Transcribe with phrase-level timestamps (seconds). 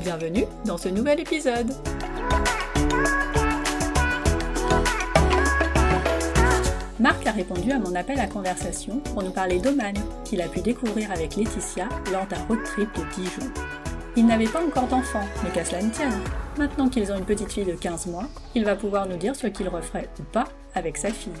[0.00, 1.72] Bienvenue dans ce nouvel épisode
[7.00, 10.60] Marc a répondu à mon appel à conversation pour nous parler d'Oman, qu'il a pu
[10.60, 13.50] découvrir avec Laetitia lors d'un road trip de 10 jours.
[14.16, 16.20] Ils n'avaient pas encore d'enfants, mais qu'à cela ne tienne.
[16.58, 19.48] Maintenant qu'ils ont une petite fille de 15 mois, il va pouvoir nous dire ce
[19.48, 21.32] qu'il referait ou pas avec sa fille.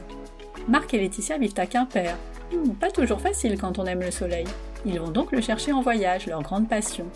[0.68, 2.16] Marc et Laetitia vivent à Quimper.
[2.52, 4.46] Hmm, pas toujours facile quand on aime le soleil.
[4.84, 7.06] Ils vont donc le chercher en voyage, leur grande passion.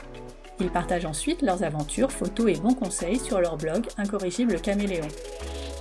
[0.62, 5.08] Ils partagent ensuite leurs aventures, photos et bons conseils sur leur blog Incorrigible Caméléon.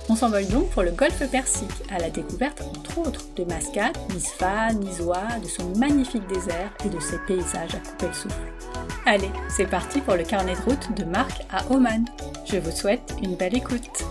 [0.08, 4.72] On s'envole donc pour le golfe Persique, à la découverte, entre autres, de Mascate, Misfa,
[4.72, 8.52] Nisoa, de son magnifique désert et de ses paysages à couper le souffle.
[9.06, 12.04] Allez, c'est parti pour le carnet de route de Marc à Oman.
[12.44, 14.02] Je vous souhaite une belle écoute.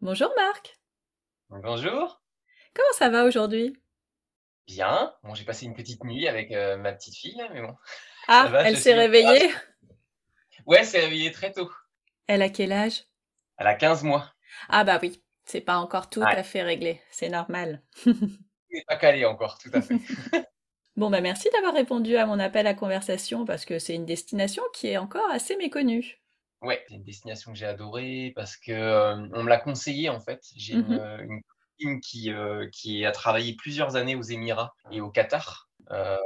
[0.00, 0.78] Bonjour Marc.
[1.50, 2.21] Bonjour.
[2.74, 3.76] Comment ça va aujourd'hui?
[4.66, 5.14] Bien.
[5.22, 7.74] Bon, j'ai passé une petite nuit avec euh, ma petite fille, mais bon.
[8.28, 9.50] Ah, elle s'est réveillée?
[10.64, 11.68] Ouais, elle s'est réveillée très tôt.
[12.28, 13.02] Elle a quel âge?
[13.58, 14.32] Elle a 15 mois.
[14.68, 17.82] Ah bah oui, c'est pas encore tout à fait réglé, c'est normal.
[18.06, 19.96] n'est pas calé encore, tout à fait.
[20.96, 24.62] bon bah merci d'avoir répondu à mon appel à conversation parce que c'est une destination
[24.72, 26.22] qui est encore assez méconnue.
[26.60, 30.20] Ouais, c'est une destination que j'ai adorée parce que euh, on me l'a conseillé en
[30.20, 30.44] fait.
[30.54, 31.42] J'ai une, mmh
[32.28, 35.68] euh, qui a travaillé plusieurs années aux Émirats et au Qatar.
[35.90, 36.18] Euh,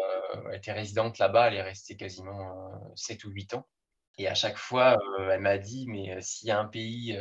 [0.49, 3.67] elle était résidente là-bas, elle est restée quasiment 7 ou 8 ans.
[4.19, 4.97] Et à chaque fois,
[5.31, 7.19] elle m'a dit, mais s'il y a un pays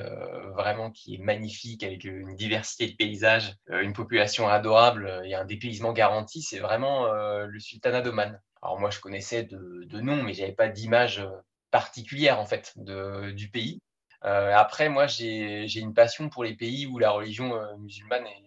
[0.55, 5.91] vraiment qui est magnifique, avec une diversité de paysages, une population adorable et un dépaysement
[5.91, 8.41] garanti, c'est vraiment le sultanat d'Oman.
[8.61, 11.21] Alors moi, je connaissais de, de nom, mais j'avais pas d'image
[11.69, 13.81] particulière en fait du pays.
[14.25, 18.45] Après, moi, j'ai une passion pour les pays où la religion musulmane est,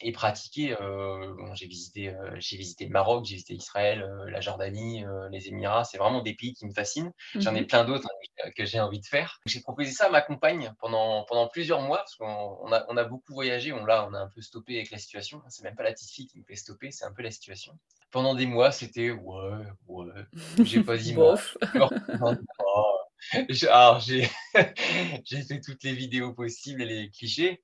[0.00, 0.76] et pratiquer.
[0.80, 5.48] Euh, j'ai visité, euh, j'ai visité le Maroc, j'ai visité Israël, euh, la Jordanie, les
[5.48, 5.84] Émirats.
[5.84, 7.12] C'est vraiment des pays qui me fascinent.
[7.34, 8.08] J'en ai mmh plein d'autres
[8.44, 9.40] hein, que j'ai envie de faire.
[9.46, 13.04] J'ai proposé ça à ma compagne pendant, pendant plusieurs mois parce qu'on a, on a
[13.04, 13.72] beaucoup voyagé.
[13.72, 15.42] On, là, on a un peu stoppé avec la situation.
[15.48, 17.72] C'est même pas la petite fille qui me fait stopper, c'est un peu la situation.
[18.10, 20.06] Pendant des mois, c'était ouais, ouais.
[20.62, 21.16] J'ai pas dit
[23.70, 24.22] Alors, j'ai
[25.42, 27.62] fait toutes les vidéos possibles et les clichés.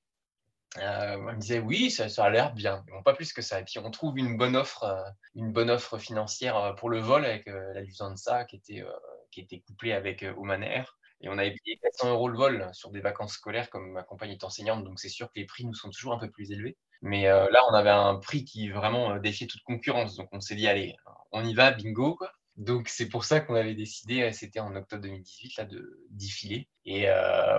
[0.78, 3.60] Euh, on me disait oui, ça, a l'air bien, bon, pas plus que ça.
[3.60, 5.02] Et puis on trouve une bonne offre, euh,
[5.34, 8.84] une bonne offre financière euh, pour le vol avec la Lufthansa qui était,
[9.32, 10.96] qui était couplée avec Oman Air.
[11.22, 14.30] Et on avait payé 400 euros le vol sur des vacances scolaires, comme ma compagne
[14.30, 16.78] est enseignante, donc c'est sûr que les prix nous sont toujours un peu plus élevés.
[17.02, 20.66] Mais là, on avait un prix qui vraiment défiait toute concurrence, donc on s'est dit
[20.66, 20.96] allez,
[21.30, 22.18] on y va, bingo.
[22.56, 26.68] Donc c'est pour ça qu'on avait décidé, c'était en octobre 2018 là, de d'y filer.
[26.84, 27.06] Et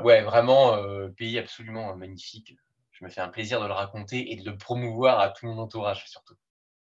[0.04, 0.78] ouais, vraiment
[1.16, 2.56] pays absolument magnifique
[3.02, 5.58] je me fais un plaisir de le raconter et de le promouvoir à tout mon
[5.58, 6.36] entourage surtout.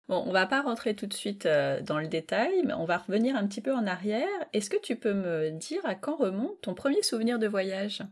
[0.08, 2.98] Bon, on va pas rentrer tout de suite euh, dans le détail, mais on va
[2.98, 4.28] revenir un petit peu en arrière.
[4.52, 8.02] Est-ce que tu peux me dire à quand remonte ton premier souvenir de voyage?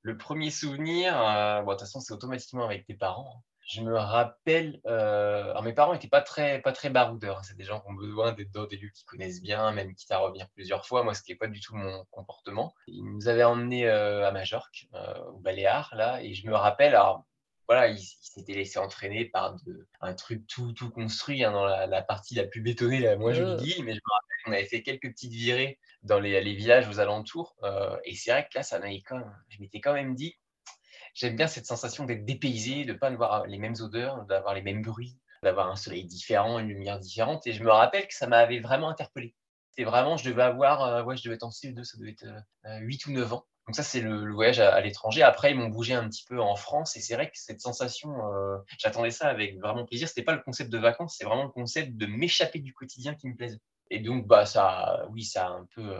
[0.00, 3.44] Le premier souvenir, euh, bon, de toute façon, c'est automatiquement avec tes parents.
[3.72, 7.38] Je me rappelle, euh, alors mes parents n'étaient pas très, pas très baroudeurs.
[7.38, 7.42] Hein.
[7.42, 10.10] C'est des gens qui ont besoin d'être dans des lieux qu'ils connaissent bien, même quitte
[10.10, 11.04] à revenir plusieurs fois.
[11.04, 12.74] Moi, ce qui n'est pas du tout mon comportement.
[12.86, 16.94] Ils nous avaient emmenés euh, à Majorque, euh, au Baléares, là, et je me rappelle,
[16.94, 17.24] alors
[17.66, 19.56] voilà, ils s'étaient laissés entraîner par
[20.02, 23.56] un truc tout, tout construit hein, dans la, partie la plus bétonnée, la moins jolie
[23.56, 23.84] d'île.
[23.84, 27.00] Mais je me rappelle qu'on avait fait quelques petites virées dans les, les villages aux
[27.00, 27.56] alentours.
[28.04, 30.36] et c'est vrai que là, ça m'avait quand même, je m'étais quand même dit,
[31.14, 34.62] j'aime bien cette sensation d'être dépaysé, de ne pas avoir les mêmes odeurs, d'avoir les
[34.62, 37.46] mêmes bruits, d'avoir un soleil différent, une lumière différente.
[37.46, 39.34] Et je me rappelle que ça m'avait vraiment interpellé.
[39.70, 42.26] C'était vraiment, je devais avoir, euh, ouais, je devais être en CE2, ça devait être
[42.80, 43.46] 8 euh, ou 9 ans.
[43.66, 45.22] Donc ça, c'est le, voyage à, l'étranger.
[45.22, 48.12] Après, ils m'ont bougé un petit peu en France et c'est vrai que cette sensation,
[48.76, 50.08] j'attendais ça avec vraiment plaisir.
[50.08, 53.28] C'était pas le concept de vacances, c'est vraiment le concept de m'échapper du quotidien qui
[53.28, 53.60] me plaisait.
[53.88, 55.94] Et donc, bah ça, oui, ça a un peu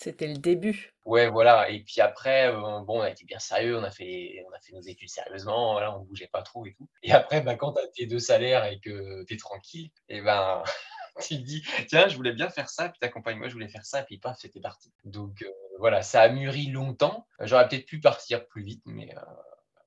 [0.00, 0.94] c'était le début.
[1.04, 1.70] Ouais, voilà.
[1.70, 4.60] Et puis après, euh, bon, on a été bien sérieux, on a fait, on a
[4.60, 6.88] fait nos études sérieusement, voilà, on bougeait pas trop et tout.
[7.02, 10.20] Et après, bah, quand tu as tes deux salaires et que tu es tranquille, et
[10.20, 10.62] ben,
[11.22, 13.84] tu te dis, tiens, je voulais bien faire ça, puis t'accompagnes moi, je voulais faire
[13.84, 14.92] ça, puis paf, c'était parti.
[15.04, 17.26] Donc euh, voilà, ça a mûri longtemps.
[17.40, 19.20] J'aurais peut-être pu partir plus vite, mais euh,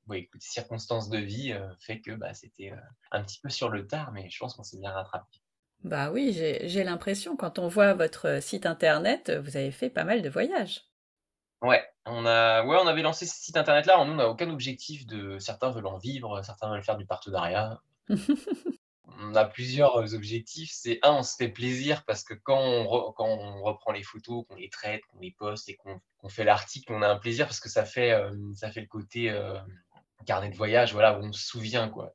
[0.07, 2.73] oui, écoute, circonstances de vie fait que bah, c'était
[3.11, 5.40] un petit peu sur le tard, mais je pense qu'on s'est bien rattrapé.
[5.83, 10.21] Bah oui, j'ai l'impression, quand on voit votre site internet, vous avez fait pas mal
[10.21, 10.81] de voyages.
[11.61, 14.03] Ouais, on a, ouais, on avait lancé ce site internet-là.
[14.05, 15.37] Nous, on n'a aucun objectif de.
[15.39, 17.81] Certains veulent en vivre, certains veulent faire du partenariat.
[19.19, 20.71] on a plusieurs objectifs.
[20.73, 24.45] C'est un, on se fait plaisir parce que quand on, quand on reprend les photos,
[24.47, 27.59] qu'on les traite, qu'on les poste et qu'on fait l'article, on a un plaisir parce
[27.59, 29.57] que ça fait, euh, ça fait le côté euh,
[30.25, 32.13] carnet de voyage, voilà, où on se souvient, quoi.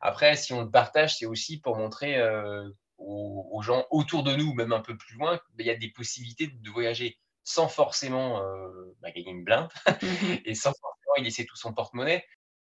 [0.00, 4.54] Après, si on le partage, c'est aussi pour montrer euh, aux, gens autour de nous,
[4.54, 8.96] même un peu plus loin, il y a des possibilités de voyager sans forcément euh,
[9.00, 9.68] bah, gagner une blinde
[10.44, 12.24] et sans forcément y laisser tout son porte-monnaie.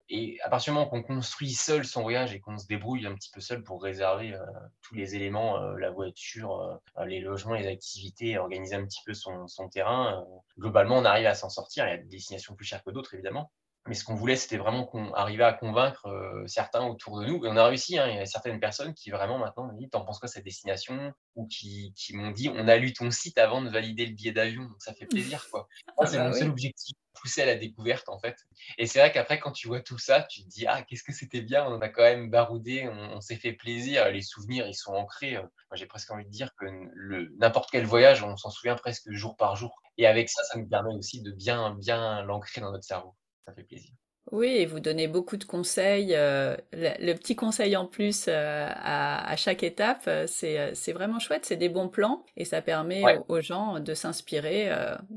[0.09, 3.15] Et à partir du moment qu'on construit seul son voyage et qu'on se débrouille un
[3.15, 4.45] petit peu seul pour réserver euh,
[4.81, 9.47] tous les éléments, euh, la voiture, les logements, les activités, organiser un petit peu son,
[9.47, 10.25] son terrain,
[10.59, 11.87] globalement, on arrive à s'en sortir.
[11.87, 13.49] Il y a des destinations plus chères que d'autres, évidemment.
[13.87, 17.45] Mais ce qu'on voulait, c'était vraiment qu'on arrivait à convaincre euh, certains autour de nous.
[17.45, 17.97] Et on a réussi.
[17.97, 18.07] Hein.
[18.07, 21.13] Il y a certaines personnes qui vraiment maintenant m'ont dit T'en penses quoi cette destination?
[21.35, 24.31] Ou qui, qui m'ont dit On a lu ton site avant de valider le billet
[24.31, 24.63] d'avion.
[24.63, 25.45] Donc ça fait plaisir.
[25.51, 25.67] quoi.
[25.97, 28.37] Ah c'est bah mon seul objectif pousser à la découverte en fait.
[28.77, 31.11] Et c'est vrai qu'après, quand tu vois tout ça, tu te dis Ah, qu'est-ce que
[31.11, 34.09] c'était bien On a quand même baroudé, on, s'est fait plaisir.
[34.11, 35.33] Les souvenirs, ils sont ancrés.
[35.33, 36.65] Moi, j'ai presque envie de dire que
[37.37, 39.81] n'importe quel voyage, on s'en souvient presque jour par jour.
[39.97, 43.13] Et avec ça, ça nous permet aussi de bien, bien l'ancrer dans notre cerveau
[43.45, 43.91] ça fait plaisir.
[44.31, 46.15] Oui, et vous donnez beaucoup de conseils.
[46.15, 51.57] Euh, le, petit conseil en plus euh, à, chaque étape, euh, c'est vraiment chouette, c'est
[51.57, 54.71] des bons plans et ça permet aux, gens de s'inspirer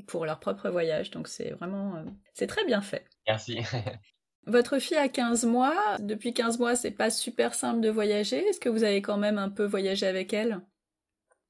[0.07, 1.11] pour leur propre voyage.
[1.13, 3.05] Donc c'est vraiment, c'est très bien fait.
[3.29, 3.61] Merci.
[4.47, 5.97] Votre fille a 15 mois.
[5.99, 8.45] Depuis 15 mois, c'est pas super simple de voyager.
[8.47, 10.61] Est-ce que vous avez quand même un peu voyagé avec elle?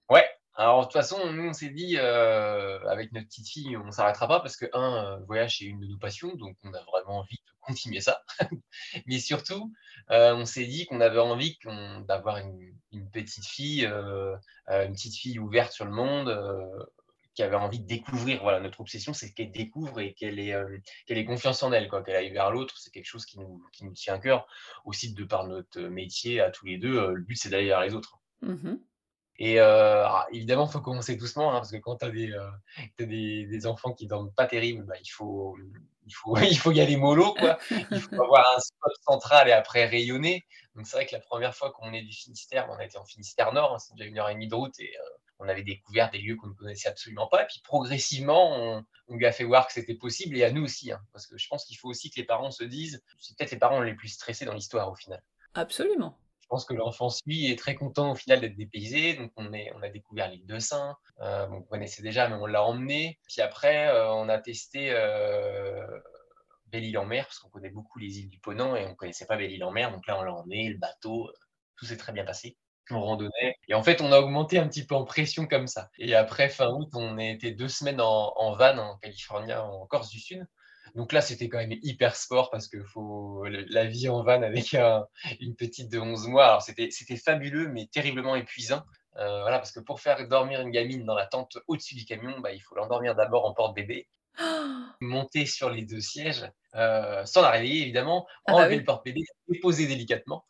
[0.09, 0.25] Ouais,
[0.59, 3.91] alors, de toute façon, nous, on s'est dit, euh, avec notre petite fille, on ne
[3.91, 6.83] s'arrêtera pas parce que, un, euh, voyage, c'est une de nos passions, donc on a
[6.85, 8.23] vraiment envie de continuer ça.
[9.07, 9.71] Mais surtout,
[10.11, 11.59] euh, on s'est dit qu'on avait envie
[12.09, 12.73] d'avoir une,
[13.13, 16.35] petite fille, une petite fille ouverte sur le monde,
[17.35, 18.41] qui avait envie de découvrir.
[18.41, 22.51] Voilà, notre obsession, c'est qu'elle découvre et qu'elle ait, confiance en elle, qu'elle aille vers
[22.51, 22.79] l'autre.
[22.79, 24.47] C'est quelque chose qui nous, qui nous tient à cœur,
[24.87, 27.13] aussi de par notre métier à tous les deux.
[27.13, 28.19] le but, c'est d'aller vers les autres.
[28.41, 28.77] Mmh
[29.39, 33.47] et euh, évidemment, il faut commencer doucement, hein, parce que quand tu as, des, euh,
[33.47, 35.57] des, enfants qui dorment pas terrible, bah, il, faut,
[36.73, 37.35] y aller mollo.
[37.91, 40.47] Il faut avoir un spot central et après rayonner.
[40.75, 43.53] Donc c'est vrai que la première fois qu'on est du Finistère, on été en Finistère
[43.53, 45.03] Nord, hein, c'est déjà une heure et demie de route, et euh,
[45.39, 47.43] on avait découvert des lieux qu'on ne connaissait absolument pas.
[47.43, 50.65] Et puis progressivement, on, on lui a fait voir que c'était possible, et à nous
[50.65, 53.37] aussi, hein, parce que je pense qu'il faut aussi que les parents se disent, c'est
[53.37, 55.23] peut-être les parents les plus stressés dans l'histoire au final.
[55.53, 59.15] Absolument je pense que l'enfant suit est très content au final d'être dépaysé.
[59.15, 60.97] Donc, on, a découvert l'île de Saint.
[61.21, 63.19] Euh, on connaissait déjà, mais on l'a emmené.
[63.27, 65.85] Puis après, euh, on a testé euh,
[66.67, 69.91] Belle-Île-en-Mer, parce qu'on connaît beaucoup les îles du Ponant et on ne connaissait pas Belle-Île-en-Mer.
[69.91, 71.33] Donc là, on l'a emmené, le bateau,
[71.75, 72.57] tout s'est très bien passé.
[72.93, 73.57] On randonnait.
[73.67, 75.91] Et en fait, on a augmenté un petit peu en pression comme ça.
[75.99, 80.11] Et après, fin août, on été deux semaines en, en van en Californie, en Corse
[80.11, 80.47] du Sud.
[80.95, 84.75] Donc là, c'était quand même hyper sport parce que faut la vie en van avec
[85.41, 86.47] une petite de 11 mois.
[86.47, 88.83] Alors c'était fabuleux, mais terriblement épuisant.
[89.19, 92.39] Euh, voilà, parce que pour faire dormir une gamine dans la tente au-dessus du camion,
[92.41, 94.09] bah, il faut l'endormir d'abord en porte-bébé,
[95.01, 99.23] monter sur les deux sièges, euh, sans la réveiller évidemment, ah bah enlever le porte-bébé,
[99.49, 100.45] déposer délicatement,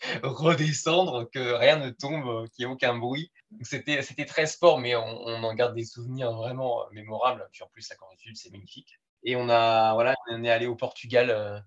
[0.22, 3.32] redescendre, que rien ne tombe, qu'il n'y ait aucun bruit.
[3.62, 7.48] C'était très sport, mais on, on, en garde des souvenirs vraiment mémorables.
[7.52, 9.00] Puis en plus, la Corée du Sud, c'est magnifique.
[9.24, 11.58] Et on, a, voilà, on est allé au Portugal, euh,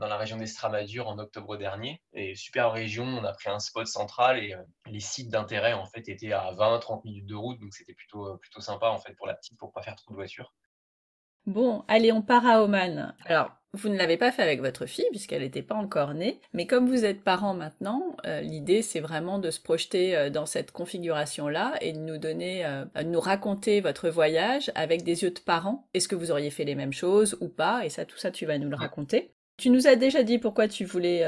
[0.00, 2.02] dans la région d'Estramadure, en octobre dernier.
[2.12, 5.86] Et super région, on a pris un spot central et euh, les sites d'intérêt en
[5.86, 9.14] fait étaient à 20-30 minutes de route, donc c'était plutôt, euh, plutôt sympa en fait
[9.14, 10.54] pour la petite pour pas faire trop de voitures.
[11.46, 13.14] Bon, allez, on part à Oman.
[13.26, 16.66] Alors, vous ne l'avez pas fait avec votre fille puisqu'elle n'était pas encore née, mais
[16.66, 20.70] comme vous êtes parent maintenant, euh, l'idée c'est vraiment de se projeter euh, dans cette
[20.70, 25.40] configuration-là et de nous donner, euh, de nous raconter votre voyage avec des yeux de
[25.40, 25.88] parents.
[25.92, 27.84] Est-ce que vous auriez fait les mêmes choses ou pas?
[27.84, 29.32] Et ça, tout ça, tu vas nous le raconter.
[29.56, 31.24] Tu nous as déjà dit pourquoi tu voulais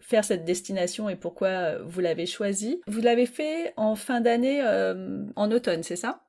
[0.00, 2.80] faire cette destination et pourquoi vous l'avez choisie.
[2.88, 4.60] Vous l'avez fait en fin d'année,
[5.36, 6.24] en automne, c'est ça?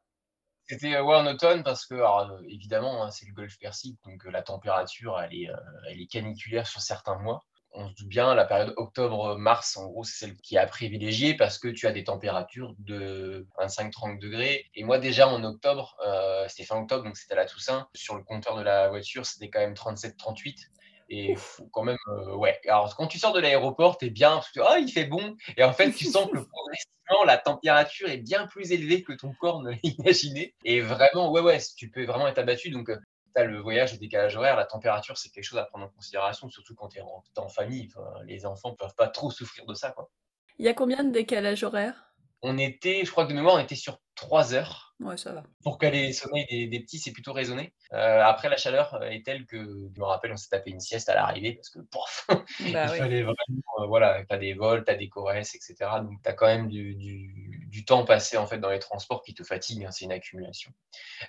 [0.68, 4.42] C'était ouais, en automne parce que, alors, évidemment, hein, c'est le golfe Persique, donc la
[4.42, 7.44] température, elle est, caniculaire sur certains mois
[7.74, 11.34] on se doute bien, la période octobre-mars, en gros, c'est celle qui est à privilégier
[11.34, 14.70] parce que tu as des températures de 25-30 degrés.
[14.76, 18.16] Et moi, déjà en octobre, euh, c'était fin octobre, donc c'était à la Toussaint, sur
[18.16, 20.70] le compteur de la voiture, c'était quand même 37-38.
[21.16, 21.36] Et
[21.72, 22.60] quand même, euh, ouais.
[22.68, 25.38] Alors, quand tu sors de l'aéroport, tu es bien, parce que, oh, il fait bon.
[25.58, 29.32] Et en fait, tu sens que progressivement, la température est bien plus élevée que ton
[29.34, 30.56] corps ne l'imaginait.
[30.66, 32.72] Et vraiment, ouais, ouais, tu peux vraiment être abattu.
[32.72, 32.98] Donc, euh,
[33.36, 36.74] le voyage, le décalage horaire, la température, c'est quelque chose à prendre en considération, surtout
[36.74, 37.90] quand tu es en, famille.
[38.26, 39.92] les enfants ne peuvent pas trop souffrir de ça.
[39.92, 40.10] Quoi.
[40.58, 43.60] Il y a combien de décalage horaire On était, je crois que de mémoire, on
[43.60, 44.93] était sur 3 heures.
[45.04, 45.44] Ouais, ça va.
[45.64, 47.74] Pour caler les sommeils des, petits, c'est plutôt raisonné.
[47.92, 49.58] Euh, après, la chaleur est telle que,
[49.94, 52.98] je me rappelle, on s'est tapé une sieste à l'arrivée parce que, pof, bah il
[52.98, 53.36] fallait vraiment,
[53.80, 55.76] euh, voilà, tu as des vols, tu as des coresses, etc.
[56.02, 59.34] Donc, tu as quand même du, du, temps passé en fait dans les transports qui
[59.34, 60.72] te fatigue, hein, c'est une accumulation.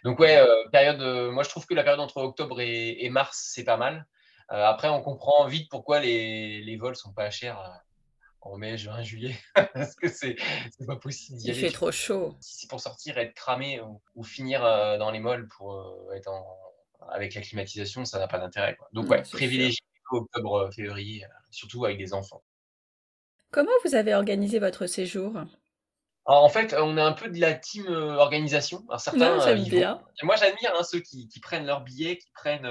[0.04, 1.00] Donc, ouais, euh, période,
[1.32, 4.06] moi je trouve que la période entre octobre et, mars, c'est pas mal.
[4.48, 7.58] après, on comprend vite pourquoi les, les vols sont pas chers
[8.44, 9.34] en mai, juin, juillet,
[9.74, 10.36] parce que c'est
[10.86, 12.36] pas possible Il fait trop chaud.
[12.40, 13.80] Si c'est pour sortir, être cramé
[14.14, 16.30] ou, finir euh, dans les molles pour euh, être
[17.10, 18.76] avec la climatisation, ça n'a pas d'intérêt.
[18.92, 22.42] Donc, ouais, privilégier octobre, février, euh, surtout avec des enfants.
[23.50, 25.32] Comment vous avez organisé votre séjour?
[26.26, 28.84] En fait, on est un peu de la team organisation.
[28.98, 30.02] certains, j'aime bien.
[30.22, 32.68] Moi, j'admire hein, ceux qui, prennent leur billet, qui prennent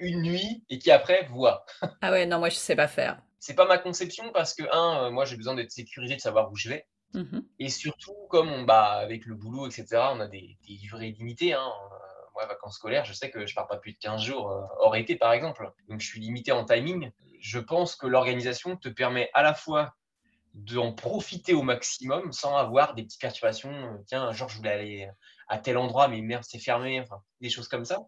[0.00, 1.64] une nuit et qui après voient.
[2.00, 5.04] ah ouais, non, moi, je sais pas faire c'est pas ma conception parce que, un,
[5.04, 6.86] euh, moi j'ai besoin d'être sécurisé, de savoir où je vais.
[7.14, 11.52] Mmh et surtout, comme on, bah, avec le boulot, etc., on a des, durées limitées.
[11.52, 11.64] Hein.
[11.64, 11.96] Euh,
[12.34, 14.96] moi, vacances scolaires, je sais que je pars pas plus de 15 jours euh, hors
[14.96, 15.70] été, par exemple.
[15.88, 17.12] Donc, je suis limité en timing.
[17.40, 19.94] Je pense que l'organisation te permet à la fois
[20.54, 24.02] d'en profiter au maximum sans avoir des petites perturbations.
[24.06, 25.10] Tiens, jour, je voulais aller
[25.48, 27.00] à tel endroit, mais merde, c'est fermé.
[27.00, 28.00] Enfin, des choses comme ça.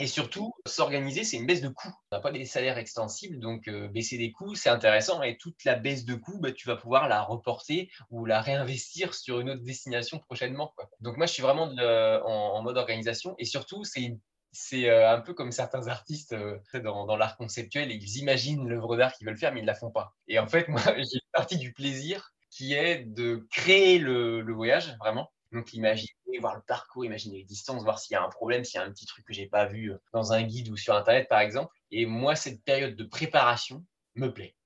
[0.00, 1.92] Et surtout, s'organiser, c'est une baisse de coûts.
[2.10, 5.22] On n'a pas des salaires extensibles, donc euh, baisser des coûts, c'est intéressant.
[5.22, 9.12] Et toute la baisse de coûts, bah, tu vas pouvoir la reporter ou la réinvestir
[9.12, 10.72] sur une autre destination prochainement.
[11.00, 13.34] Donc moi, je suis vraiment en, mode organisation.
[13.38, 18.66] Et surtout, c'est euh, un peu comme certains artistes euh, dans, l'art conceptuel, ils imaginent
[18.66, 20.14] l'œuvre d'art qu'ils veulent faire, mais ils ne la font pas.
[20.28, 24.96] Et en fait, moi, j'ai une partie du plaisir qui est de créer le voyage,
[24.98, 28.64] vraiment, donc imaginer, voir le parcours, imaginer les distances, voir s'il y a un problème,
[28.64, 30.76] s'il y a un petit truc que j'ai pas vu euh, dans un guide ou
[30.76, 31.72] sur Internet par exemple.
[31.90, 34.56] Et moi, cette période de préparation me plaît.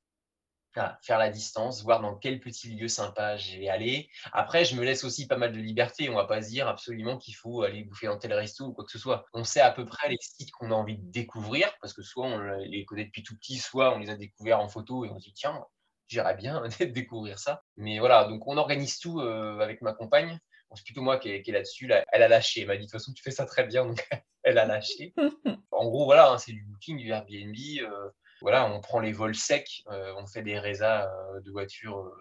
[1.02, 4.10] faire la distance, voir dans quel petit lieu sympa je vais aller.
[4.32, 6.10] Après, je me laisse aussi pas mal de liberté.
[6.10, 8.84] On va pas se dire absolument qu'il faut aller bouffer dans tel resto ou quoi
[8.84, 9.24] que ce soit.
[9.32, 12.26] On sait à peu près les sites qu'on a envie de découvrir parce que soit
[12.26, 15.18] on les connaît depuis tout petit, soit on les a découverts en photo et on
[15.18, 15.64] se dit tiens,
[16.08, 17.62] j'irais bien découvrir ça.
[17.76, 20.40] Mais voilà, donc on organise tout euh, avec ma compagne
[20.74, 21.90] c'est plutôt moi qui est, là-dessus.
[22.12, 22.62] Elle a lâché.
[22.62, 23.84] Elle m'a dit de toute façon, tu fais ça très bien.
[23.84, 24.06] Donc,
[24.42, 25.14] elle a lâché.
[25.70, 27.56] en gros, voilà, hein, c'est du booking, du Airbnb.
[27.82, 29.82] Euh, voilà, on prend les vols secs.
[29.90, 32.12] Euh, on fait des résas euh, de voitures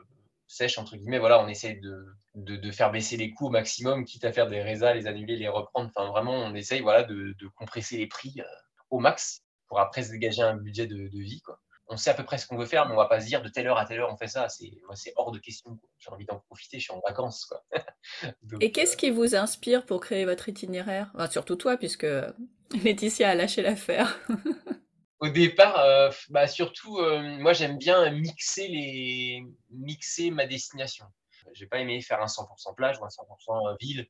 [0.48, 1.20] sèches, entre guillemets.
[1.20, 2.06] Voilà, on essaye de,
[2.36, 5.48] de, faire baisser les coûts au maximum, quitte à faire des résas, les annuler, les
[5.48, 5.90] reprendre.
[5.96, 8.42] Enfin, vraiment, on essaye voilà, de, de compresser les prix
[8.90, 11.42] au max pour après se dégager un budget de, vie.
[11.42, 11.60] Quoi
[11.94, 13.42] on sait à peu près ce qu'on veut faire, mais on va pas se dire
[13.42, 14.50] de telle heure à telle heure on fait ça.
[14.50, 15.80] C'est moi, c'est hors de question.
[16.00, 16.80] J'ai envie d'en profiter.
[16.80, 17.46] Je suis en vacances.
[17.46, 17.64] Quoi.
[18.62, 21.14] Et qu'est-ce euh, qui vous inspire pour créer votre itinéraire?
[21.30, 22.08] Surtout toi, puisque
[22.84, 24.20] Laetitia a lâché l'affaire.
[25.20, 31.06] Au départ, euh, bah surtout, euh, moi j'aime bien mixer les, mixer ma destination.
[31.54, 34.08] J'ai pas aimé faire un 100% plage ou un 100% ville.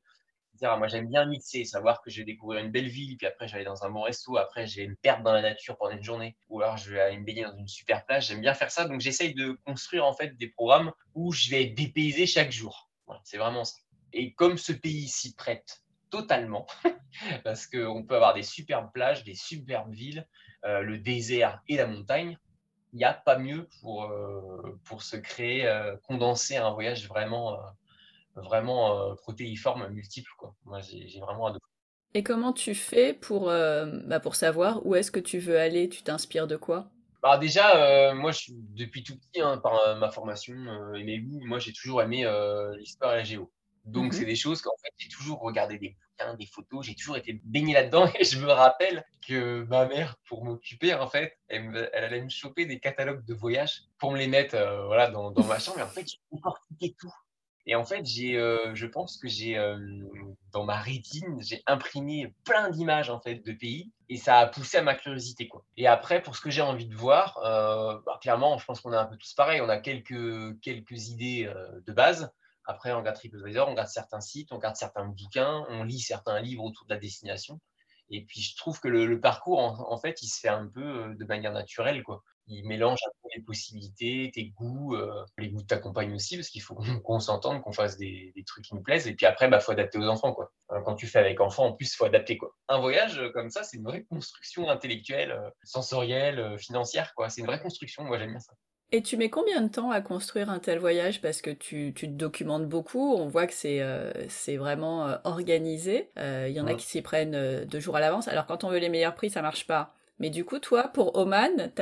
[0.62, 3.52] Moi, j'aime bien mixer, savoir que je vais découvrir une belle ville, puis après, je
[3.52, 5.96] vais aller dans un bon resto, après, je vais me perdre dans la nature pendant
[5.96, 8.28] une journée, ou alors je vais aller me baigner dans une super plage.
[8.28, 11.64] J'aime bien faire ça, donc j'essaye de construire en fait des programmes où je vais
[11.64, 12.88] être dépaysé chaque jour.
[13.24, 13.78] c'est vraiment ça.
[14.12, 16.66] Et comme ce pays s'y prête totalement,
[17.44, 20.26] parce qu'on peut avoir des superbes plages, des superbes villes,
[20.64, 22.38] euh, le désert et la montagne,
[22.92, 27.58] il n'y a pas mieux pour, euh, pour se créer, euh, condenser un voyage vraiment
[28.36, 30.30] vraiment euh, protéiforme multiple.
[30.38, 30.54] Quoi.
[30.64, 31.60] Moi, j'ai vraiment adoré.
[32.14, 35.88] Et comment tu fais pour, euh, bah pour savoir où est-ce que tu veux aller?
[35.88, 36.90] Tu t'inspires de quoi?
[37.22, 40.54] Bah déjà, euh, moi, je depuis tout petit, hein, par ma formation
[40.94, 42.24] et mes goûts, moi, j'ai toujours aimé
[42.78, 43.50] l'histoire et la géo.
[43.84, 46.94] Donc, mmh c'est des choses qu'en fait, j'ai toujours regardé des bouquins, des photos, j'ai
[46.94, 48.06] toujours été baigné là-dedans.
[48.18, 52.64] Et je me rappelle que ma mère, pour m'occuper, en fait, elle, allait me choper
[52.64, 55.80] des catalogues de voyage pour me les mettre voilà, dans, dans ma chambre.
[55.80, 57.12] Et en fait, j'ai décortiqué tout.
[57.66, 59.78] Et en fait, j'ai, euh, je pense que j'ai, euh,
[60.52, 64.76] dans ma rétine, j'ai imprimé plein d'images en fait de pays et ça a poussé
[64.76, 65.64] à ma curiosité quoi.
[65.78, 68.92] Et après, pour ce que j'ai envie de voir, euh, bah, clairement, je pense qu'on
[68.92, 69.62] est un peu tous pareil.
[69.62, 71.50] On a quelques quelques idées
[71.86, 72.30] de base.
[72.66, 76.40] Après, on regarde TripAdvisor, on regarde certains sites, on regarde certains bouquins, on lit certains
[76.40, 77.60] livres autour de la destination.
[78.10, 81.24] Et puis, je trouve que le, parcours, en, fait, il se fait un peu de
[81.24, 82.02] manière naturelle.
[82.02, 82.22] Quoi.
[82.46, 86.36] Il mélange un peu les possibilités, tes goûts, euh, les goûts de ta compagne aussi,
[86.36, 86.74] parce qu'il faut
[87.04, 89.06] qu'on s'entende, qu'on fasse des, trucs qui nous plaisent.
[89.06, 90.32] Et puis après, il bah, faut adapter aux enfants.
[90.32, 90.52] Quoi.
[90.72, 92.36] Euh, quand tu fais avec enfants, en plus, il faut adapter.
[92.36, 92.54] Quoi.
[92.68, 97.14] Un voyage comme ça, c'est une vraie construction intellectuelle, sensorielle, financière.
[97.14, 97.30] Quoi.
[97.30, 98.04] C'est une vraie construction.
[98.04, 98.52] Moi, j'aime bien ça.
[98.92, 101.20] Et tu mets combien de temps à construire un tel voyage?
[101.20, 104.12] Parce que tu, te documentes beaucoup, on voit que c'est euh,
[104.56, 106.10] vraiment euh, organisé.
[106.16, 108.28] Il euh, y en a qui s'y prennent deux jours à l'avance.
[108.28, 109.94] Alors quand on veut les meilleurs prix, ça marche pas.
[110.18, 111.72] Mais du coup, toi, pour Oman,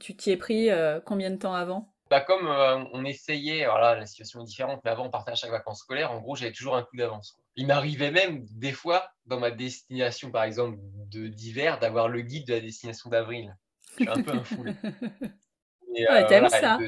[0.00, 0.68] tu t'y es pris
[1.04, 1.92] combien de temps avant?
[2.10, 2.46] Bah, comme
[2.92, 5.80] on essayait, alors là, la situation est différente, mais avant on partait à chaque vacances
[5.80, 7.38] scolaires, en gros j'avais toujours un coup d'avance.
[7.56, 12.54] Il m'arrivait même des fois, dans ma destination par exemple d'hiver, d'avoir le guide de
[12.54, 13.56] la destination d'avril.
[13.98, 14.62] Je suis un peu un fou.
[15.88, 16.78] ouais, euh, t'aimes ça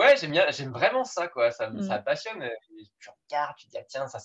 [0.00, 1.50] Ouais, j'aime bien, j'aime vraiment ça, quoi.
[1.50, 2.04] Ça, ça mmh.
[2.04, 2.50] passionne.
[3.00, 4.18] Tu regardes, tu te dis, ah, tiens, ça,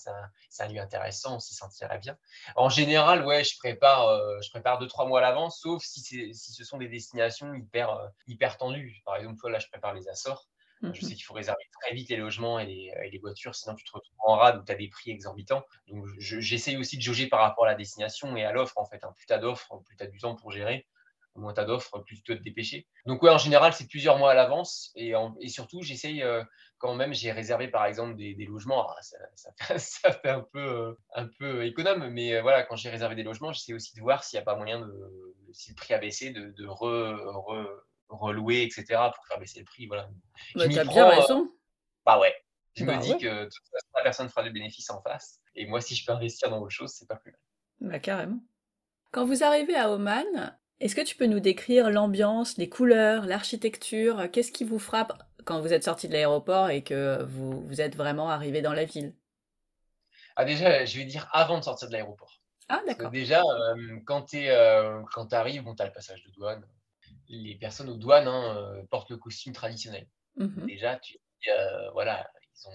[0.48, 2.16] c'est un lieu intéressant, on s'y sentirait bien.
[2.54, 6.00] En général, ouais, je prépare, euh, je prépare deux, trois mois à l'avance, sauf si,
[6.00, 9.02] si ce sont des destinations hyper, euh, hyper tendues.
[9.04, 10.48] Par exemple, toi, là, je prépare les Açores.
[10.80, 13.74] Je sais mmh qu'il faut réserver très vite les logements et les, les voitures, sinon
[13.74, 15.64] tu te retrouves en rade où tu as des prix exorbitants.
[15.88, 19.04] Donc, j'essaye aussi de jauger par rapport à la destination et à l'offre, en fait.
[19.04, 19.12] Hein.
[19.14, 20.86] Plus tu as d'offres, plus tu as du temps pour gérer
[21.38, 22.86] moins tu as d'offres, plus tu dois te dépêcher.
[23.06, 24.92] Donc, ouais, en général, c'est plusieurs mois à l'avance.
[24.96, 26.42] Et, et, surtout, j'essaye, euh,
[26.78, 28.88] quand même, j'ai réservé par exemple des, logements.
[28.88, 28.96] Ah,
[29.78, 33.22] ça, fait, un peu, euh, un peu économe, mais euh, voilà, quand j'ai réservé des
[33.22, 35.98] logements, j'essaie aussi de voir s'il n'y a pas moyen de, si le prix a
[35.98, 36.66] baissé, de, de
[38.08, 39.86] relouer, etc., pour faire baisser le prix.
[39.86, 40.08] Voilà.
[40.54, 41.50] Bah, tu as bien raison.
[42.04, 42.34] bah ouais.
[42.74, 45.40] Je me bah dis que toute façon, la personne fera du bénéfice en face.
[45.54, 47.40] Et moi, si je peux investir dans autre chose, c'est pas plus mal.
[47.92, 48.40] Bah, carrément.
[49.12, 54.30] Quand vous arrivez à Oman, est-ce que tu peux nous décrire l'ambiance, les couleurs, l'architecture?
[54.30, 57.96] Qu'est-ce qui vous frappe quand vous êtes sorti de l'aéroport et que vous, vous êtes
[57.96, 59.14] vraiment arrivé dans la ville?
[60.36, 62.42] Ah, Déjà, je vais dire avant de sortir de l'aéroport.
[62.68, 63.10] Ah, d'accord.
[63.10, 65.02] Déjà, euh, quand tu euh,
[65.32, 66.66] arrives, bon, tu as le passage de douane.
[67.28, 70.06] Les personnes aux douanes hein, euh, portent le costume traditionnel.
[70.36, 71.18] Mmh déjà, tu
[71.92, 72.72] voilà, ils ont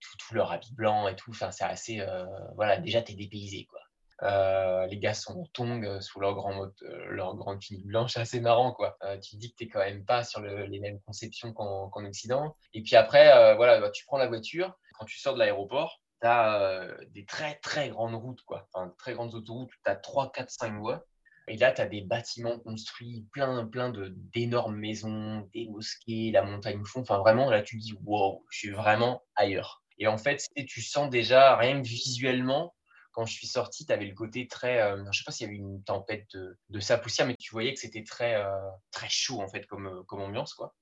[0.00, 1.30] tout, leur habit blanc et tout.
[1.30, 2.06] Enfin, c'est assez.
[2.54, 3.80] voilà, déjà, tu es dépaysé, quoi.
[4.22, 8.16] Euh, les gars sont en tongs euh, sous leur, grand euh, leur grande tunique blanche,
[8.16, 8.96] assez marrant quoi.
[9.22, 12.56] tu te dis que tu n'es quand même pas sur les mêmes conceptions qu'en Occident.
[12.72, 16.26] Et puis après, voilà, bah, tu prends la voiture, quand tu sors de l'aéroport, tu
[16.26, 18.68] as des très très grandes routes, quoi.
[18.98, 21.04] Très grandes autoroutes, tu as 3, 4, 5 voies.
[21.48, 23.92] Et là, tu as des bâtiments construits, plein, plein
[24.34, 27.02] d'énormes maisons, des mosquées, la montagne fond.
[27.02, 29.84] Enfin, vraiment, là, tu dis, wow, je suis vraiment ailleurs.
[29.98, 32.74] Et en fait, tu sens déjà, rien que visuellement,
[33.16, 34.78] quand je suis sorti, tu avais le côté très.
[34.82, 37.34] Euh, je ne sais pas s'il y avait une tempête de, de sa poussière, mais
[37.34, 38.54] tu voyais que c'était très, euh,
[38.90, 40.52] très chaud en fait comme, euh, comme ambiance.
[40.52, 40.74] quoi.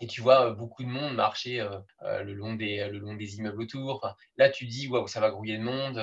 [0.00, 1.66] Et tu vois beaucoup de monde marcher
[2.02, 4.14] le, long des, le long des immeubles autour.
[4.36, 5.96] là, tu dis, waouh, ça va grouiller de monde.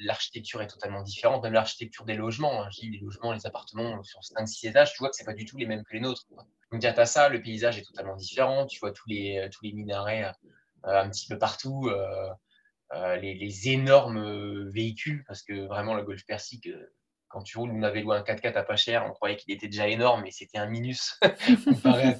[0.00, 2.64] l'architecture est totalement différente, même l'architecture des logements.
[2.64, 2.68] Hein.
[2.82, 5.66] Les logements, les appartements sur 5-6 étages, tu vois que ce pas du tout les
[5.66, 6.26] mêmes que les nôtres.
[6.72, 8.66] Donc, tu as ça, le paysage est totalement différent.
[8.66, 10.32] Tu vois tous les, tous les minarets
[10.82, 11.88] un petit peu partout.
[11.88, 12.30] Euh,
[13.20, 16.94] les, énormes euh, véhicules, parce que vraiment, le Golf Persique, euh,
[17.28, 19.68] quand tu roules, on avait loué un 4x4 à pas cher, on croyait qu'il était
[19.68, 21.18] déjà énorme, mais c'était un minus
[21.64, 22.18] comparé à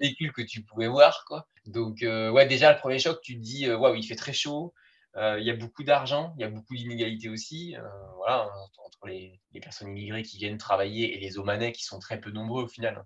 [0.00, 1.24] véhicule que tu pouvais voir.
[1.26, 1.46] Quoi.
[1.66, 4.72] Donc, ouais, déjà, le premier choc, tu te dis, waouh, il fait très chaud,
[5.16, 7.76] il y a beaucoup d'argent, il y a beaucoup d'inégalités aussi.
[8.16, 8.48] voilà,
[8.86, 12.30] entre les, les, personnes immigrées qui viennent travailler et les Omanais qui sont très peu
[12.30, 13.04] nombreux au final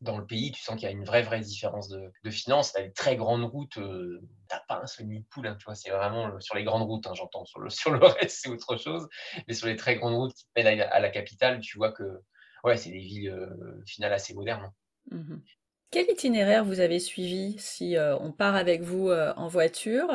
[0.00, 2.72] dans le pays, tu sens qu'il y a une vraie, vraie différence de, de finances.
[2.72, 5.74] Tu as des très grandes routes, euh, tu pas un de poule, hein, tu vois,
[5.74, 7.44] c'est vraiment sur les grandes routes, hein, j'entends.
[7.68, 9.08] Sur le, reste, c'est autre chose.
[9.48, 12.04] Mais sur les très grandes routes qui mènent à, la capitale, tu vois que
[12.64, 14.64] ouais, c'est des villes euh, finales assez modernes.
[14.64, 14.72] Hein.
[15.12, 15.36] Mmh
[15.90, 20.08] Quel itinéraire vous avez suivi Si euh, on part avec vous euh, en voiture,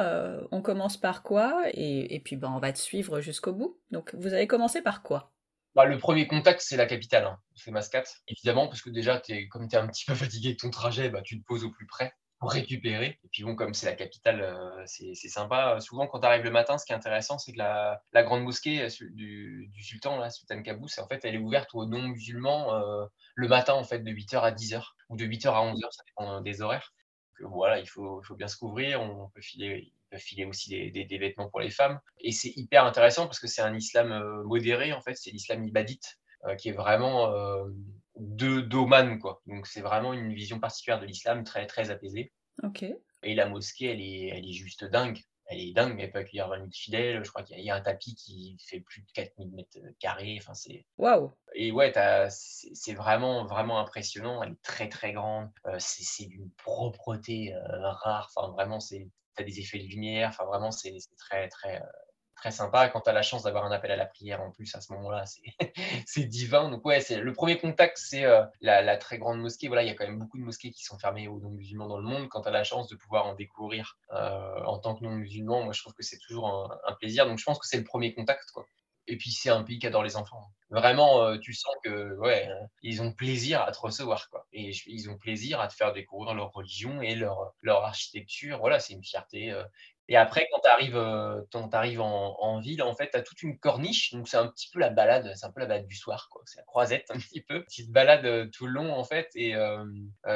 [0.52, 3.80] on commence par quoi et, et, puis ben, on va te suivre jusqu'au bout.
[3.90, 5.32] Donc vous avez commencé par quoi?
[5.76, 7.40] Bah, le premier contact, c'est la capitale, hein.
[7.56, 8.22] c'est Mascate.
[8.28, 11.22] Évidemment, parce que déjà, comme tu es un petit peu fatigué de ton trajet, bah,
[11.22, 13.20] tu te poses au plus près pour récupérer.
[13.24, 15.80] Et puis bon, comme c'est la capitale, euh, c'est sympa.
[15.80, 18.82] Souvent, quand tu arrives le matin, ce qui est intéressant, c'est que la, grande mosquée
[18.82, 23.06] euh, du, sultan, là, Sultan Qaboos, en fait, elle est ouverte aux non-musulmans euh,
[23.36, 26.42] le matin, en fait, de 8h à 10h, ou de 8h à 11h, ça dépend
[26.42, 26.94] des horaires.
[27.40, 31.18] Donc, voilà, il faut, il faut bien se couvrir, on peut filer filer aussi des,
[31.18, 32.00] vêtements pour les femmes.
[32.20, 35.64] Et c'est hyper intéressant parce que c'est un islam euh, modéré, en fait, c'est l'islam
[35.66, 37.66] ibadite, euh, qui est vraiment euh,
[38.18, 39.42] de d'Oman, quoi.
[39.48, 42.32] Donc c'est vraiment une vision particulière de l'islam, très, très apaisée.
[42.64, 42.86] Ok.
[43.24, 45.20] Et la mosquée, elle est, elle est juste dingue.
[45.48, 47.26] Elle est dingue, mais elle peut accueillir 20 000 fidèles.
[47.26, 50.38] Je crois qu'il y, a un tapis qui fait plus de 4000 mètres carrés.
[50.40, 50.86] Enfin, c'est.
[50.98, 51.34] Waouh!
[51.54, 51.92] Et ouais,
[52.30, 54.42] c'est vraiment, vraiment impressionnant.
[54.44, 55.50] Elle est très, très grande.
[55.78, 58.32] c'est d'une propreté rare.
[58.34, 60.30] Enfin, vraiment, c'est as des effets de lumière.
[60.30, 61.82] Enfin, vraiment, c'est très, très,
[62.36, 62.90] très sympa.
[62.90, 64.92] Quand tu as la chance d'avoir un appel à la prière en plus à ce
[64.94, 65.26] moment-là,
[66.06, 66.70] c'est divin.
[66.70, 68.26] Donc, ouais, le premier contact, c'est
[68.62, 69.68] la, très grande mosquée.
[69.68, 71.98] Voilà, il y a quand même beaucoup de mosquées qui sont fermées aux non-musulmans dans
[71.98, 72.30] le monde.
[72.30, 75.82] Quand tu as la chance de pouvoir en découvrir en tant que non-musulman, moi, je
[75.82, 76.48] trouve que c'est toujours
[76.86, 77.26] un, plaisir.
[77.26, 78.52] Donc, je pense que c'est le premier contact.
[79.12, 80.42] Et puis c'est un pays qui adore les enfants.
[80.70, 82.50] Vraiment, euh, tu sens que ouais,
[82.82, 84.48] ils ont plaisir à te recevoir quoi.
[84.54, 88.60] Et ils ont plaisir à te faire découvrir leur religion et leur, leur architecture.
[88.60, 89.54] Voilà, c'est une fierté.
[90.12, 91.42] Et après, quand tu arrives, euh,
[92.02, 94.12] en, ville, en fait, tu as toute une corniche.
[94.12, 96.42] Donc, c'est un petit peu la balade, c'est un peu la balade du soir, quoi.
[96.44, 97.64] C'est la croisette, un petit peu.
[97.64, 99.30] Petite balade euh, tout le long, en fait.
[99.36, 99.86] Et euh,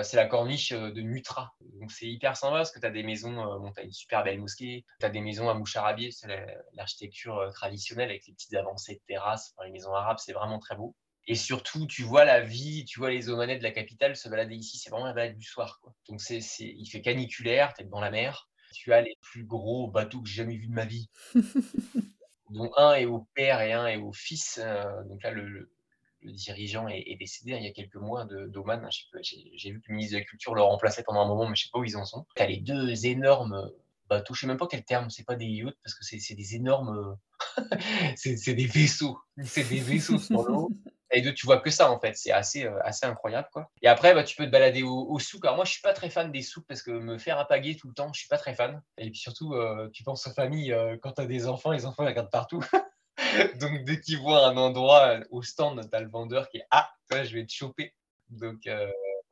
[0.02, 1.52] c'est la corniche de Mutra.
[1.82, 4.24] Donc, c'est hyper sympa parce que tu as des maisons, bon, tu as une super
[4.24, 4.86] belle mosquée.
[5.02, 6.30] Tu as des maisons à Moucharabié, c'est
[6.72, 9.54] l'architecture traditionnelle avec les petites avancées de terrasses.
[9.66, 10.96] les maisons arabes, c'est vraiment très beau.
[11.28, 14.56] Et surtout, tu vois la vie, tu vois les omanettes de la capitale se balader
[14.56, 14.78] ici.
[14.78, 15.94] C'est vraiment la balade du soir, quoi.
[16.08, 20.22] Donc, il fait caniculaire, tu es devant la mer tu as les plus gros bateaux
[20.22, 21.10] que j'ai jamais vus de ma vie.
[22.50, 24.60] dont un est au père et un est au fils.
[24.64, 25.72] Euh, donc là, le,
[26.24, 28.88] dirigeant est, décédé il y a quelques mois d'Oman.
[29.22, 31.64] J'ai vu que le ministre de la Culture le remplaçait pendant un moment, mais je
[31.64, 32.26] ne sais pas où ils en sont.
[32.36, 33.72] Tu as les deux énormes
[34.08, 36.56] bateaux, je sais même pas quel terme, c'est pas des yachts, parce que c'est des
[36.56, 37.18] énormes.
[38.16, 39.20] c'est des vaisseaux.
[39.44, 40.70] C'est des vaisseaux sur l'eau.
[41.12, 43.72] Et deux, tu vois que ça en fait, c'est assez, euh, assez incroyable quoi.
[43.82, 45.46] Et après, bah, tu peux te balader au, souk.
[45.46, 47.88] Alors moi, je suis pas très fan des souks parce que me faire apaguer tout
[47.88, 48.82] le temps, je suis pas très fan.
[48.98, 51.86] Et puis surtout, euh, tu penses aux familles, euh, quand tu as des enfants, les
[51.86, 52.62] enfants regardent partout.
[53.62, 56.90] Donc dès qu'ils voient un endroit au stand, tu as le vendeur qui est Ah,
[57.10, 57.94] toi, je vais te choper.
[58.30, 58.68] Donc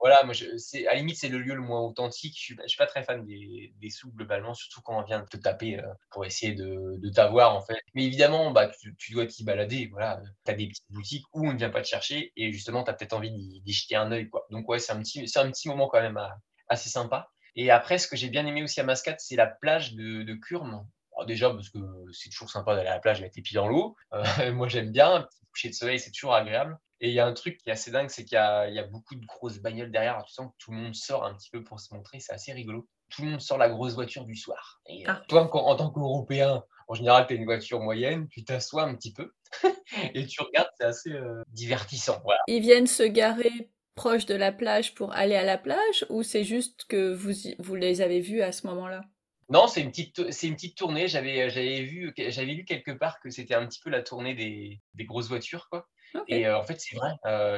[0.04, 0.44] voilà, moi, je,
[0.86, 2.36] à la limite, c'est le lieu le moins authentique.
[2.38, 5.38] Je ne suis, pas très fan des, des sous globalement, surtout quand on vient te
[5.38, 7.80] taper euh, pour essayer de, t'avoir en fait.
[7.94, 9.88] Mais évidemment, bah, tu, dois t'y balader.
[9.94, 12.84] Voilà, tu as des petites boutiques où on ne vient pas te chercher et justement,
[12.84, 14.28] tu as peut-être envie d'y jeter un œil.
[14.30, 14.46] Quoi.
[14.50, 16.20] Donc, ouais, c'est un, petit, moment quand même
[16.68, 17.30] assez sympa.
[17.56, 20.34] Et après, ce que j'ai bien aimé aussi à Mascate, c'est la plage de, de
[20.34, 20.86] Curme.
[21.28, 21.80] déjà, parce que
[22.12, 23.96] c'est toujours sympa d'aller à la plage avec tes pieds dans l'eau.
[24.12, 25.13] Euh, moi, j'aime bien.
[25.13, 26.78] Un petit coucher de soleil, c'est toujours agréable.
[27.04, 29.16] Et il y a un truc qui est assez dingue, c'est qu'il y, a beaucoup
[29.16, 30.24] de grosses bagnoles derrière.
[30.26, 32.22] Tu sens que tout le monde sort un petit peu pour se montrer.
[32.22, 32.88] C'est assez rigolo.
[33.10, 34.80] Tout le monde sort la grosse voiture du soir.
[34.88, 35.22] Et euh, ah.
[35.28, 39.12] toi, en, tant qu'Européen, en général, tu as une voiture moyenne, tu t'assois un petit
[39.12, 39.34] peu
[40.13, 42.24] et tu regardes, c'est assez euh, divertissant.
[42.48, 46.46] Ils viennent se garer proche de la plage pour aller à la plage ou c'est
[46.46, 49.02] juste que vous, vous les avez vus à ce moment-là?
[49.50, 51.10] Non, c'est une petite, c'est une petite tournée.
[51.10, 54.80] J'avais, j'avais vu, j'avais lu quelque part que c'était un petit peu la tournée des,
[54.94, 55.86] des grosses voitures, quoi.
[56.28, 57.12] Et en fait, c'est vrai,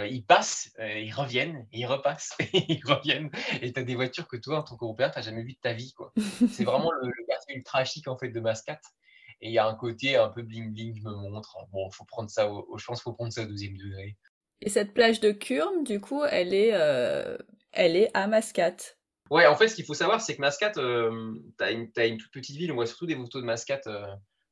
[0.09, 3.29] ils passent, ils reviennent, ils repassent, ils reviennent.
[3.61, 5.59] Et tu as des voitures que toi, en tant qu'Européen, tu n'as jamais vu de
[5.59, 5.93] ta vie.
[5.93, 6.13] quoi.
[6.51, 8.83] C'est vraiment le, quartier ultra chic en fait, de Mascate.
[9.41, 11.57] Et il y a un côté un peu bling-bling, me montre.
[11.71, 14.15] Bon, faut prendre ça au, je pense qu'il faut prendre ça au deuxième degré.
[14.61, 16.69] Et cette plage de Curme, du coup, elle est,
[17.71, 18.97] elle est à Mascate.
[19.29, 21.71] Ouais, en fait, ce qu'il faut savoir, c'est que Mascate, tu as,
[22.07, 22.71] une toute petite ville.
[22.71, 23.87] On voit surtout des photos de Mascate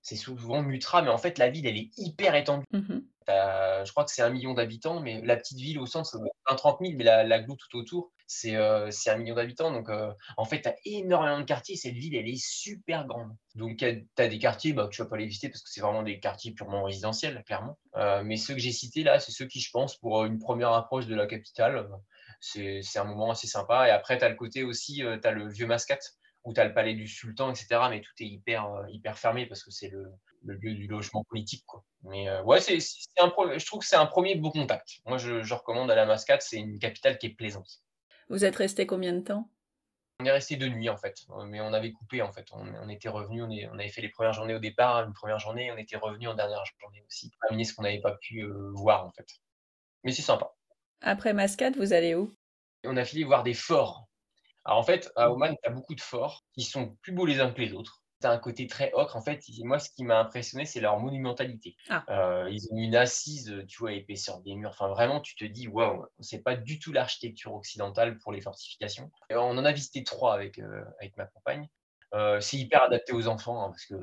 [0.04, 2.66] c'est souvent Mutra, mais en fait, la ville, elle est hyper étendue.
[2.72, 6.56] Mmh je crois que c'est un million d'habitants, mais la petite ville au centre, c'est
[6.56, 9.72] 30 000, mais la, la glou tout autour, c'est euh, un million d'habitants.
[9.72, 11.76] Donc, euh, en fait, tu as énormément de quartiers.
[11.76, 13.30] Cette ville, elle est super grande.
[13.56, 13.86] Donc, tu
[14.18, 16.20] as des quartiers bah, que tu vas pas les visiter parce que c'est vraiment des
[16.20, 17.78] quartiers purement résidentiels, clairement.
[17.96, 20.74] Euh, mais ceux que j'ai cités là, c'est ceux qui, je pense, pour une première
[20.74, 21.88] approche de la capitale,
[22.40, 23.88] c'est un moment assez sympa.
[23.88, 26.66] Et après, tu as le côté aussi, tu as le vieux Mascate où tu as
[26.66, 27.68] le palais du sultan, etc.
[27.90, 31.64] Mais tout est hyper, euh, hyper fermé parce que c'est le, lieu du logement politique.
[31.66, 31.84] Quoi.
[32.04, 32.78] Mais euh, ouais, c'est,
[33.20, 35.00] un, je trouve que c'est un premier beau contact.
[35.06, 37.82] Moi, je, recommande à la Mascate, c'est une capitale qui est plaisante.
[38.30, 39.50] Vous êtes resté combien de temps?
[40.20, 42.48] On est resté deux nuits en fait, mais on avait coupé en fait.
[42.52, 45.72] On, était revenu, on, on, avait fait les premières journées au départ, une première journée,
[45.72, 48.72] on était revenu en dernière journée aussi, pour terminer ce qu'on n'avait pas pu euh,
[48.74, 49.26] voir en fait.
[50.04, 50.54] Mais c'est sympa.
[51.02, 52.32] Après Mascate, vous allez où?
[52.86, 54.08] On a fini voir des forts.
[54.66, 55.32] Alors en fait, à mmh.
[55.32, 58.02] Oman, tu as beaucoup de forts qui sont plus beaux les uns que les autres.
[58.22, 59.18] Tu as un côté très ocre.
[59.18, 61.76] En fait, moi, ce qui m'a impressionné, c'est leur monumentalité.
[61.90, 62.06] Ah.
[62.10, 64.70] Euh, ils ont une assise, tu vois, épaisseur des murs.
[64.70, 69.12] Enfin, vraiment, tu te dis, waouh, c'est pas du tout l'architecture occidentale pour les fortifications.
[69.30, 71.68] on en a visité trois avec, euh, avec ma compagne.
[72.14, 73.96] Euh, c'est hyper adapté aux enfants hein, parce que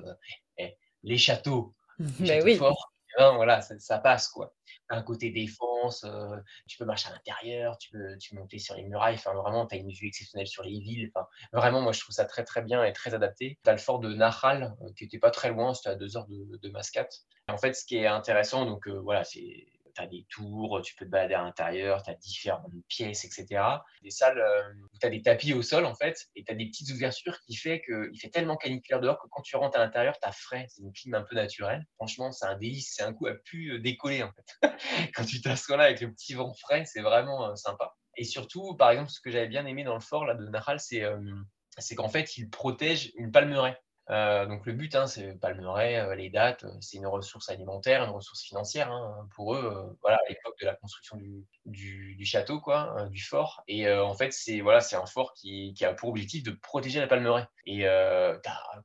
[0.59, 4.55] eh, les châteaux, les châteaux forts, voilà, ça, passe quoi.
[4.89, 5.70] Un côté défense,
[6.05, 9.15] euh, tu peux marcher à l'intérieur, tu peux, monter sur les murailles.
[9.15, 11.11] Enfin, vraiment, tu as une vue exceptionnelle sur les villes.
[11.15, 13.59] Enfin, vraiment, moi, je trouve ça très très bien et très adapté.
[13.63, 16.17] Tu as le fort de Nahal euh, qui n'était pas très loin, c'était à deux
[16.17, 17.21] heures de, de Mascate.
[17.49, 19.67] en fait, ce qui est intéressant, donc euh, voilà, c'est
[20.01, 23.63] tu as des tours, tu peux te balader à l'intérieur, tu as différentes pièces, etc.
[24.03, 26.55] Des salles euh, où tu as des tapis au sol, en fait, et tu as
[26.55, 29.81] des petites ouvertures qui fait qu'il fait tellement caniculaire dehors que quand tu rentres à
[29.81, 30.67] l'intérieur, tu as frais.
[30.69, 31.87] C'est une clim un peu naturelle.
[31.97, 34.61] Franchement, c'est un délice, c'est un coup à plus euh, décoller, en fait.
[35.15, 37.95] quand tu t'assois là avec le petit vent frais, c'est vraiment euh, sympa.
[38.17, 40.81] Et surtout, par exemple, ce que j'avais bien aimé dans le fort là, de Nahal,
[40.81, 43.79] c'est qu'en fait, il protège une palmeraie.
[44.11, 48.11] Euh, donc le but, hein, c'est palmeraie, euh, les dates, c'est une ressource alimentaire, une
[48.11, 49.97] ressource financière hein, pour eux.
[50.01, 51.17] voilà, à l'époque de la construction
[51.65, 53.63] du, château, quoi, du fort.
[53.69, 57.07] Et en fait, c'est voilà, c'est un fort qui, a pour objectif de protéger la
[57.07, 57.47] palmeraie.
[57.67, 57.87] Et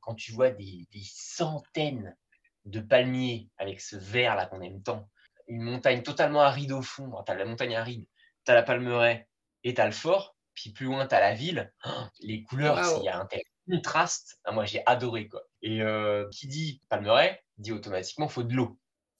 [0.00, 2.16] quand tu vois des, des, centaines
[2.64, 5.08] de palmiers avec ce vert là qu'on aime tant,
[5.48, 8.06] une montagne totalement aride au fond, tu as la montagne aride,
[8.44, 9.28] tu as la palmeraie
[9.64, 11.72] et tu as le fort, puis plus loin, tu as la ville.
[12.20, 14.38] les couleurs, il y a un tel contraste.
[14.44, 15.28] Ah, moi, j'ai adoré.
[15.28, 15.42] quoi.
[15.62, 18.78] Et euh, qui dit palmeraie, dit automatiquement faut de l'eau.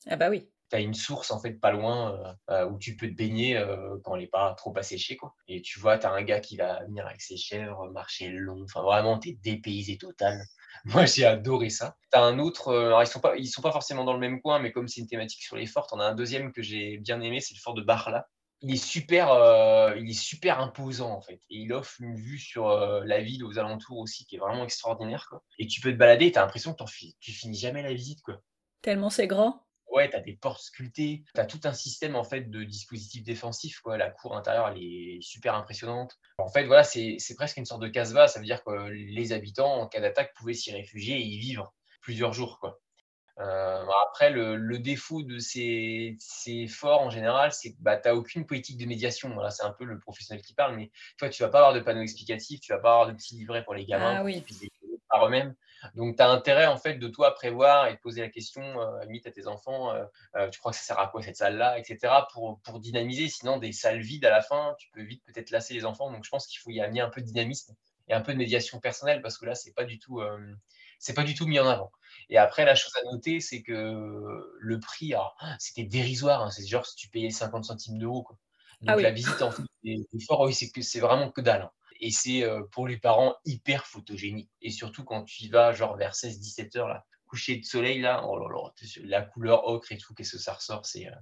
[0.09, 0.49] Ah bah oui.
[0.71, 3.63] Tu as une source en fait pas loin euh, euh, où tu peux te baigner
[4.03, 5.17] quand elle n'est pas trop asséchée.
[5.17, 5.35] Quoi.
[5.49, 8.63] Et tu vois, tu as un gars qui va venir avec ses chèvres, marcher long.
[8.65, 10.43] Enfin, vraiment, tu es dépaysé total.
[10.85, 11.97] Moi, j'ai adoré ça.
[12.13, 14.41] Tu as un autre, alors ils sont pas, ils sont pas forcément dans le même
[14.41, 16.99] coin, mais comme c'est une thématique sur les forts, on a un deuxième que j'ai
[16.99, 18.29] bien aimé, c'est le fort de Barla
[18.63, 21.41] il est super, euh, il est super imposant en fait.
[21.51, 24.65] Et il offre une vue sur euh, la ville aux alentours aussi qui est vraiment
[24.65, 25.27] extraordinaire.
[25.29, 25.43] Quoi.
[25.59, 26.85] Et tu peux te balader, tu as l'impression que
[27.21, 28.23] tu finis jamais la visite.
[28.23, 28.41] Quoi.
[28.83, 29.63] Tellement c'est grand.
[29.89, 33.23] Ouais, tu as des portes sculptées, tu as tout un système en fait de dispositifs
[33.23, 33.81] défensifs.
[33.81, 33.97] Quoi.
[33.97, 36.19] La cour intérieure, elle est super impressionnante.
[36.39, 38.27] En fait, voilà, c'est presque une sorte de casse-va.
[38.27, 41.73] Ça veut dire que les habitants, en cas d'attaque, pouvaient s'y réfugier et y vivre
[42.01, 42.59] plusieurs jours.
[42.59, 42.81] Quoi.
[43.39, 48.15] Euh, après, le, défaut de ces, ces, forts en général, c'est que bah, tu n'as
[48.15, 49.33] aucune politique de médiation.
[49.35, 51.81] Voilà, c'est un peu le professionnel qui parle, mais toi, tu vas pas avoir de
[51.81, 54.43] panneau explicatif, tu vas pas avoir de petits livrets pour les gamins ah, oui.
[55.09, 55.55] par eux-mêmes.
[55.95, 59.01] Donc, tu as intérêt en fait de toi prévoir et de poser la question euh,
[59.01, 60.05] à tes enfants euh,
[60.37, 62.13] euh, tu crois que ça sert à quoi cette salle-là, etc.
[62.33, 63.29] Pour, pour dynamiser.
[63.29, 66.11] Sinon, des salles vides à la fin, tu peux vite peut-être lasser les enfants.
[66.11, 67.75] Donc, je pense qu'il faut y amener un peu de dynamisme
[68.09, 70.23] et un peu de médiation personnelle parce que là, c'est pas du tout,
[70.99, 71.91] c'est pas du tout mis en avant.
[72.29, 75.15] Et après, la chose à noter, c'est que le prix,
[75.59, 76.43] c'était dérisoire.
[76.43, 78.27] Hein, c'est genre si tu payais 50 centimes d'euros.
[78.87, 81.63] Ah Donc la visite en fait des, forts, oui, c'est que c'est vraiment que dalle.
[81.63, 81.71] Hein.
[82.01, 84.51] Et c'est euh, pour les parents hyper photogénique.
[84.61, 88.23] Et surtout quand tu y vas genre vers 16-17 heures, là, coucher de soleil, là,
[88.27, 91.15] oh là, là la couleur ocre et tout, qu'est-ce que ça ressort, c'est euh,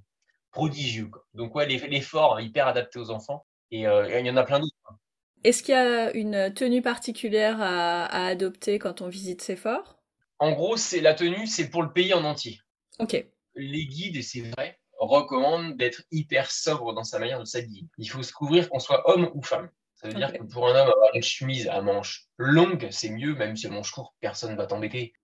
[0.50, 1.10] prodigieux.
[1.34, 3.46] Donc ouais, les forts hyper adaptés aux enfants.
[3.70, 4.74] Et euh, il y en a plein d'autres.
[4.86, 4.96] Hein.
[5.44, 9.94] Est-ce qu'il y a une tenue particulière à, à adopter quand on visite ces forts
[10.38, 12.60] en gros, c'est la tenue, c'est pour le pays en entier.
[12.98, 13.24] Ok.
[13.54, 17.86] Les guides, et c'est vrai, recommandent d'être hyper sobre dans sa manière de s'habiller.
[17.98, 19.70] Il faut se couvrir qu'on soit homme ou femme.
[19.94, 23.34] Ça veut dire que pour un homme, avoir une chemise à manches longues, c'est mieux,
[23.34, 25.14] même si elle manche courte, personne ne va t'embêter.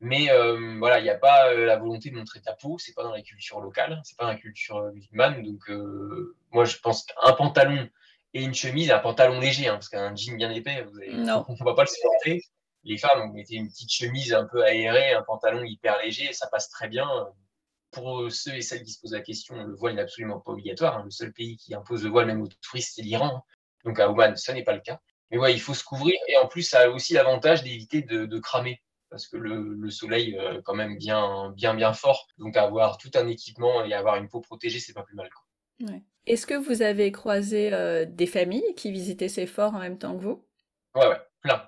[0.00, 2.92] Mais euh, voilà, il n'y a pas euh, la volonté de montrer ta peau, c'est
[2.92, 5.42] pas dans la culture locale, c'est pas dans la culture euh, musulmane.
[5.42, 5.70] Donc,
[6.50, 7.88] moi, je pense qu'un pantalon
[8.36, 11.64] et une chemise, un pantalon léger, hein, parce qu'un jean bien épais, vous on ne
[11.64, 12.42] va pas le supporter
[12.86, 16.46] les femmes, vous mettez une petite chemise un peu aérée, un pantalon hyper léger, ça
[16.46, 17.08] passe très bien.
[17.90, 20.98] Pour ceux et celles qui se posent la question, le voile n'est absolument pas obligatoire.
[20.98, 21.04] Hein.
[21.04, 23.44] Le seul pays qui impose le voile même aux touristes, c'est l'Iran.
[23.84, 25.00] Donc à Oman, ça n'est pas le cas.
[25.30, 28.38] Mais ouais, il faut se couvrir et en plus, ça a aussi l'avantage d'éviter de,
[28.38, 32.28] cramer parce que le, soleil est euh, quand même bien, bien, bien fort.
[32.38, 35.28] Donc avoir tout un équipement et avoir une peau protégée, c'est pas plus mal.
[36.26, 40.16] Est-ce que vous avez croisé euh, des familles qui visitaient ces forts en même temps
[40.16, 40.44] que vous?
[40.94, 41.16] Ouais, ouais.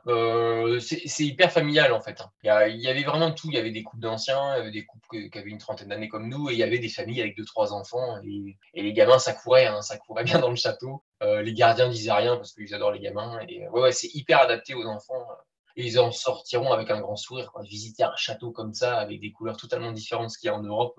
[0.06, 2.20] Euh, c'est hyper familial en fait.
[2.20, 2.30] Hein.
[2.42, 3.48] Il y, avait vraiment tout.
[3.50, 5.88] Il y avait des couples d'anciens, il y avait des couples qui avaient une trentaine
[5.88, 8.20] d'années comme nous, et il y avait des familles avec deux trois enfants.
[8.24, 11.04] Et, les gamins, ça courait, hein, ça courait bien dans le château.
[11.22, 13.38] Euh, les gardiens disaient rien parce qu'ils adorent les gamins.
[13.48, 15.26] Et ouais, ouais c'est hyper adapté aux enfants.
[15.76, 17.52] Et ils en sortiront avec un grand sourire.
[17.62, 20.56] Visiter un château comme ça avec des couleurs totalement différentes de ce qu'il y a
[20.56, 20.98] en Europe,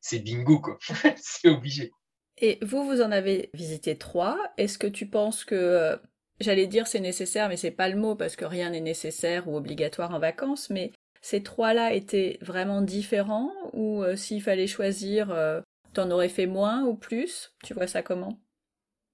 [0.00, 0.78] c'est bingo quoi.
[1.16, 1.92] c'est obligé.
[2.40, 4.38] Et vous, vous en avez visité trois.
[4.56, 5.96] Est-ce que tu penses que euh,
[6.40, 9.56] J'allais dire c'est nécessaire, mais c'est pas le mot parce que rien n'est nécessaire ou
[9.56, 15.60] obligatoire en vacances, mais ces trois-là étaient vraiment différents ou euh, s'il fallait choisir, euh,
[15.94, 17.52] t'en aurais fait moins ou plus?
[17.64, 18.38] Tu vois ça comment?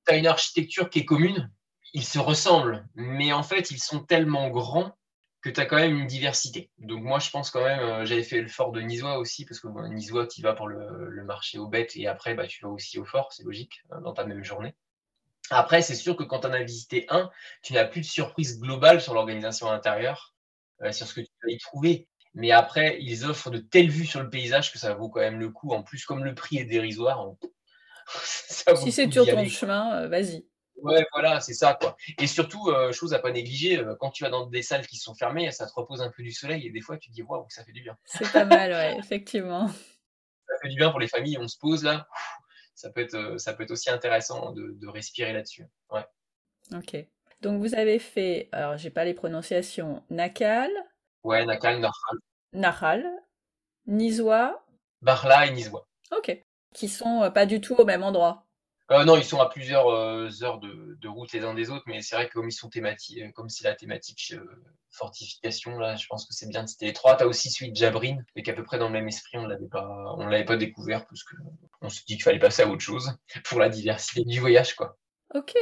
[0.06, 1.50] Tu as une architecture qui est commune,
[1.94, 4.94] ils se ressemblent, mais en fait ils sont tellement grands
[5.44, 6.70] que tu as quand même une diversité.
[6.78, 9.60] Donc moi je pense quand même, euh, j'avais fait le fort de Nisois aussi, parce
[9.60, 12.98] que Nisois tu vas pour le, marché aux bêtes et après bah, tu vas aussi
[12.98, 14.74] au fort, c'est logique, dans ta même journée.
[15.50, 17.30] Après, c'est sûr que quand on a visité un,
[17.62, 20.34] tu n'as plus de surprise globale sur l'organisation intérieure,
[20.82, 22.08] euh, sur ce que tu vas y trouver.
[22.32, 25.38] Mais après, ils offrent de telles vues sur le paysage que ça vaut quand même
[25.38, 25.72] le coup.
[25.72, 27.26] En plus, comme le prix est dérisoire,
[28.24, 30.46] si c'est sur ton chemin, euh, vas-y.
[30.76, 31.96] Ouais, voilà, c'est ça, quoi.
[32.18, 35.14] Et surtout, euh, chose à pas négliger, quand tu vas dans des salles qui sont
[35.14, 37.46] fermées, ça te repose un peu du soleil et des fois, tu te dis, waouh,
[37.48, 37.96] ça fait du bien.
[38.04, 39.68] C'est pas mal, ouais, effectivement.
[39.68, 42.06] Ça fait du bien pour les familles, on se pose là,
[42.74, 45.66] ça peut être, euh, ça peut être aussi intéressant de, respirer là-dessus.
[45.90, 46.04] Ouais.
[46.74, 46.96] Ok.
[47.40, 50.70] Donc vous avez fait, alors j'ai pas les prononciations, Nakal.
[51.22, 52.18] Ouais, Nakal, Nahal.
[52.52, 53.10] Nahal,
[53.86, 54.64] Nizwa.
[55.02, 55.86] Barla et Nizwa.
[56.16, 56.42] Ok.
[56.74, 58.46] Qui sont euh, pas du tout au même endroit.
[58.90, 62.02] Euh, non, ils sont à plusieurs euh, heures de, route les uns des autres, mais
[62.02, 64.34] c'est vrai que comme ils sont thématiques, euh, comme c'est la thématique
[64.90, 67.16] fortification, là, je pense que c'est bien de citer les trois.
[67.16, 69.46] Tu as aussi celui de Jabrin, mais qu'à peu près dans le même esprit, on
[69.46, 72.82] l'avait pas, on l'avait pas découvert parce qu'on se dit qu'il fallait passer à autre
[72.82, 74.98] chose pour la diversité du voyage, quoi.
[75.34, 75.54] Ok.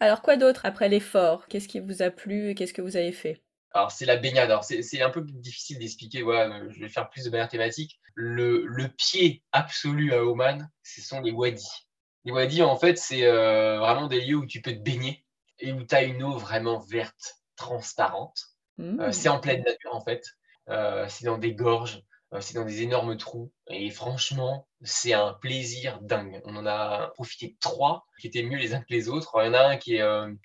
[0.00, 1.46] Alors quoi d'autre après l'effort?
[1.46, 3.40] Qu'est-ce qui vous a plu et qu'est-ce que vous avez fait?
[3.74, 4.50] Alors, c'est la baignade.
[4.50, 6.22] Alors, c'est un peu difficile d'expliquer.
[6.22, 8.00] Voilà, je vais faire plus de manière thématique.
[8.14, 11.86] Le, le pied absolu à Oman, ce sont les wadis.
[12.24, 15.24] Les wadis, en fait, c'est euh, vraiment des lieux où tu peux te baigner
[15.58, 18.38] et où tu as une eau vraiment verte, transparente.
[18.80, 19.12] Euh, mmh.
[19.12, 20.24] c'est en pleine nature, en fait.
[20.68, 22.02] Euh, c'est dans des gorges,
[22.40, 23.52] c'est dans des énormes trous.
[23.68, 26.40] Et franchement, c'est un plaisir dingue.
[26.44, 29.32] On en a profité de trois qui étaient mieux les uns que les autres.
[29.42, 30.04] Il y en a un qui est,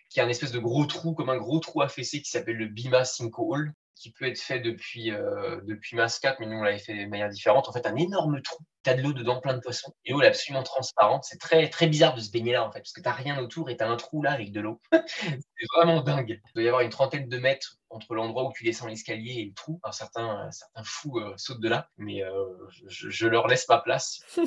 [0.09, 2.67] qui est un espèce de gros trou, comme un gros trou affaissé qui s'appelle le
[2.67, 6.77] Bima Cinco Hall qui peut être fait depuis, euh, depuis Mascate, mais nous on l'avait
[6.77, 7.67] fait de manière différente.
[7.67, 10.21] En fait, un énorme trou, tu as de l'eau dedans, plein de poissons, et l'eau
[10.21, 11.23] est absolument transparente.
[11.25, 13.69] C'est très, très bizarre de se baigner là en fait, parce que tu rien autour
[13.69, 14.81] et tu as un trou là avec de l'eau.
[14.91, 16.39] c'est vraiment dingue.
[16.45, 19.45] Il doit y avoir une trentaine de mètres entre l'endroit où tu descends l'escalier et
[19.45, 19.79] le trou.
[19.83, 22.45] Alors certains, certains fous euh, sautent de là, mais euh,
[22.87, 24.21] je, leur laisse ma place.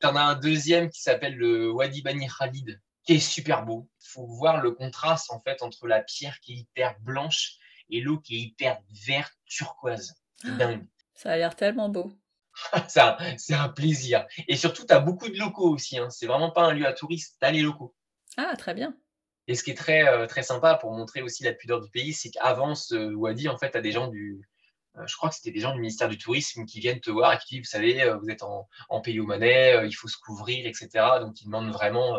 [0.00, 3.88] Tu en as un deuxième qui s'appelle le Wadi Bani Khalid, qui est super beau.
[4.02, 7.58] Il faut voir le contraste en fait entre la pierre qui est hyper blanche
[7.90, 10.14] et l'eau qui est hyper verte, turquoise.
[10.40, 10.86] C'est dingue.
[11.14, 12.12] Ça a l'air tellement beau.
[12.88, 14.26] c'est un plaisir.
[14.48, 15.98] Et surtout, tu as beaucoup de locaux aussi.
[15.98, 16.10] Hein.
[16.10, 17.94] C'est vraiment pas un lieu à touristes, tu as les locaux.
[18.36, 18.96] Ah, très bien.
[19.46, 22.12] Et ce qui est très, euh, très sympa pour montrer aussi la pudeur du pays,
[22.12, 24.48] c'est qu'avant ce Wadi, en fait, tu as des gens du,
[24.96, 27.34] euh, je crois que c'était des gens du ministère du Tourisme qui viennent te voir
[27.34, 30.08] et qui disent, vous savez, euh, vous êtes en, en pays au manais, il faut
[30.08, 30.88] se couvrir, etc.
[31.20, 32.16] Donc, ils demandent vraiment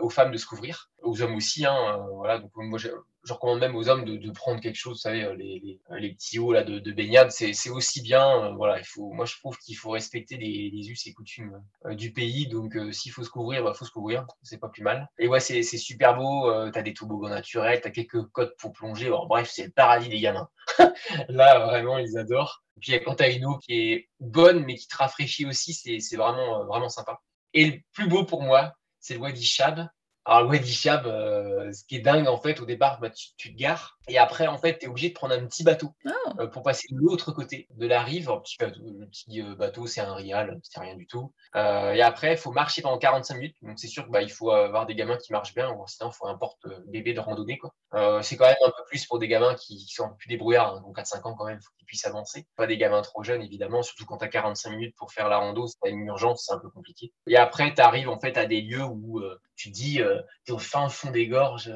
[0.00, 1.64] aux femmes de se couvrir, aux hommes aussi.
[1.64, 2.38] Hein, voilà.
[2.38, 5.80] Donc, moi, je recommande même aux hommes de, prendre quelque chose, vous savez, euh, les,
[5.90, 8.44] les, petits hauts là, de, de baignade, c'est aussi bien.
[8.44, 11.94] Euh, voilà, il faut, moi, je trouve qu'il faut respecter les, us et coutumes euh,
[11.94, 12.48] du pays.
[12.48, 14.26] Donc, s'il faut se couvrir, il bah, faut se couvrir.
[14.42, 15.08] C'est pas plus mal.
[15.18, 16.50] Et ouais, c'est super beau.
[16.70, 19.10] tu as des toboggans naturels, tu as quelques côtes pour plonger.
[19.28, 20.48] bref, c'est le paradis des gamins.
[21.28, 22.64] là, vraiment, ils adorent.
[22.76, 25.74] Et puis, quand tu as une eau qui est bonne, mais qui te rafraîchit aussi,
[25.74, 27.20] c'est vraiment, vraiment sympa.
[27.54, 29.88] Et le plus beau pour moi, c'est le Wadi Shab.
[30.28, 33.54] Alors, le Wadi Shab, ce qui est dingue, en fait, au départ, bah, tu, tu,
[33.54, 33.98] te gares.
[34.08, 36.12] Et après, en fait, tu es obligé de prendre un petit bateau ah.
[36.40, 38.30] euh, pour passer de l'autre côté de la rive.
[38.42, 41.32] petit bateau, le petit euh, bateau, c'est un rial, c'est rien du tout.
[41.56, 43.56] Euh, et après, il faut marcher pendant 45 minutes.
[43.62, 46.14] Donc, c'est sûr qu'il bah, faut avoir des gamins qui marchent bien, ou sinon, il
[46.14, 47.58] faut un porte-bébé de randonnée.
[47.58, 48.22] Quoi.
[48.22, 50.76] c'est quand même un peu plus pour des gamins qui, sont un peu plus débrouillards.
[50.76, 50.80] Hein.
[50.80, 52.46] Donc, 4-5 ans, quand même, il faut qu'ils puissent avancer.
[52.56, 55.38] Pas des gamins trop jeunes, évidemment, surtout quand tu as 45 minutes pour faire la
[55.38, 55.66] rando.
[55.66, 57.12] C'est une urgence, c'est un peu compliqué.
[57.26, 59.20] Et après, tu arrives en fait à des lieux où
[59.58, 60.00] tu dis,
[60.44, 61.70] tu es au fin fond des gorges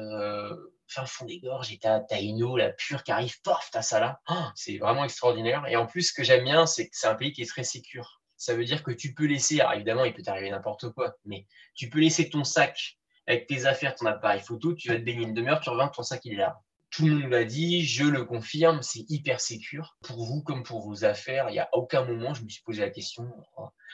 [0.87, 3.99] fin fond des gorges et as une eau la pure qui arrive, paf, t'as ça
[3.99, 4.21] là.
[4.29, 5.65] Oh, c'est vraiment extraordinaire.
[5.67, 7.63] Et en plus, ce que j'aime bien, c'est que c'est un pays qui est très
[7.63, 8.21] sécure.
[8.37, 11.47] Ça veut dire que tu peux laisser, alors évidemment, il peut t'arriver n'importe quoi, mais
[11.75, 15.23] tu peux laisser ton sac avec tes affaires, ton appareil photo, tu vas te baigner
[15.23, 16.61] une demi-heure, tu reviens, ton sac il est là
[16.93, 19.97] tout le monde l'a dit, je le confirme, c'est hyper sécure.
[20.03, 22.81] Pour vous comme pour vos affaires, il n'y a aucun moment, je me suis posé
[22.81, 23.27] la question.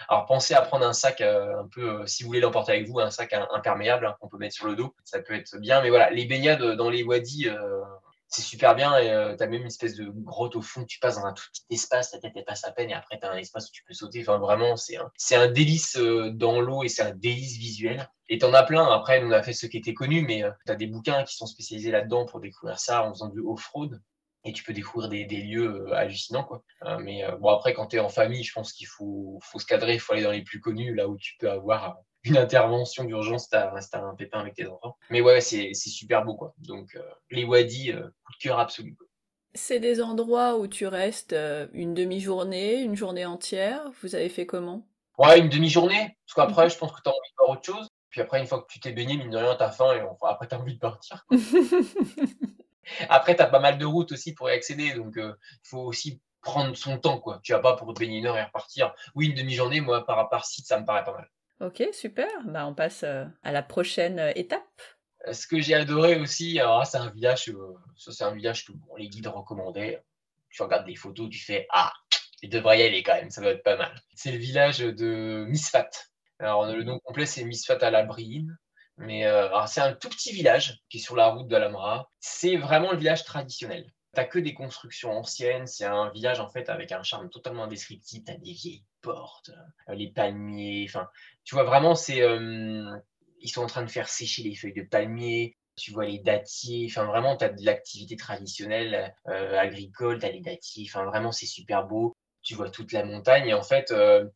[0.10, 2.90] Alors pensez à prendre un sac euh, un peu, euh, si vous voulez l'emporter avec
[2.90, 5.82] vous, un sac imperméable hein, qu'on peut mettre sur le dos, ça peut être bien.
[5.82, 7.82] Mais voilà, les baignades dans les wadis, euh,
[8.30, 11.00] c'est super bien et euh, tu as même une espèce de grotte au fond, tu
[11.00, 13.26] passes dans un tout petit espace, ta tête elle passe à peine et après tu
[13.26, 14.22] as un espace où tu peux sauter.
[14.22, 18.08] Enfin vraiment, c'est un, c'est un délice euh, dans l'eau et c'est un délice visuel.
[18.30, 18.86] Et t'en as plein.
[18.86, 21.36] Après, on a fait ce qui était connu, mais euh, tu as des bouquins qui
[21.36, 24.00] sont spécialisés là-dedans pour découvrir ça en faisant du off-road.
[24.46, 26.46] Et tu peux découvrir des, des lieux hallucinants.
[26.46, 26.64] Quoi.
[27.00, 30.00] mais bon, après, quand tu en famille, je pense qu'il faut, faut se cadrer, il
[30.00, 33.72] faut aller dans les plus connus, là où tu peux avoir une intervention d'urgence, t'as
[33.94, 34.98] un pépin avec tes enfants.
[35.10, 36.54] Mais ouais, c'est super beau, quoi.
[36.58, 37.02] Donc, euh,
[37.32, 38.98] les wadis, euh, coup de cœur absolu.
[39.56, 43.82] C'est des endroits où tu restes euh, une demi-journée, une journée entière.
[44.02, 44.86] Vous avez fait comment?
[45.18, 46.18] Ouais, une demi-journée.
[46.26, 46.72] Parce qu'après, mhm.
[46.72, 47.88] je pense que tu as envie de voir autre chose.
[48.10, 50.48] Puis après, une fois que tu t'es baigné, mine de rien, t'as faim et après,
[50.48, 51.26] tu as envie de partir.
[53.10, 54.94] après, tu as pas mal de routes aussi pour y accéder.
[54.94, 57.40] Donc, il faut aussi prendre son temps, quoi.
[57.44, 58.94] Tu vas pas pour te baigner une heure et repartir.
[59.14, 61.30] Oui, une demi-journée, moi, par rapport site, ça me paraît pas mal.
[61.60, 62.30] Ok, super.
[62.46, 64.64] Bah, on passe euh, à la prochaine euh, étape.
[65.28, 67.52] Euh, ce que j'ai adoré aussi, c'est un village,
[67.98, 70.02] c'est un village que les guides recommandaient.
[70.50, 71.92] Tu regardes des photos, tu fais ah,
[72.42, 73.94] il devrait y aller quand même, ça doit être pas mal.
[74.16, 75.90] C'est le village de Misfat.
[76.40, 78.08] Alors le nom complet c'est Misfat à la.
[78.98, 79.26] Mais
[79.68, 82.10] c'est un tout petit village qui est sur la route de l'Amra.
[82.22, 83.92] C'est vraiment le village traditionnel.
[84.14, 85.68] T'as que des constructions anciennes.
[85.68, 88.24] C'est un village en fait avec un charme totalement indescriptible.
[88.26, 89.52] T'as des vieilles portes,
[89.88, 90.86] les palmiers.
[90.88, 91.08] Enfin,
[91.44, 92.98] tu vois vraiment, c'est euh,
[93.42, 95.56] ils sont en train de faire sécher les feuilles de palmier.
[95.76, 96.88] Tu vois les dattiers.
[96.90, 100.20] Enfin, vraiment, tu as de l'activité traditionnelle euh, agricole.
[100.20, 100.86] Tu as les dattiers.
[100.90, 102.16] Enfin, vraiment, c'est super beau.
[102.42, 103.94] tu vois toute la montagne et en fait,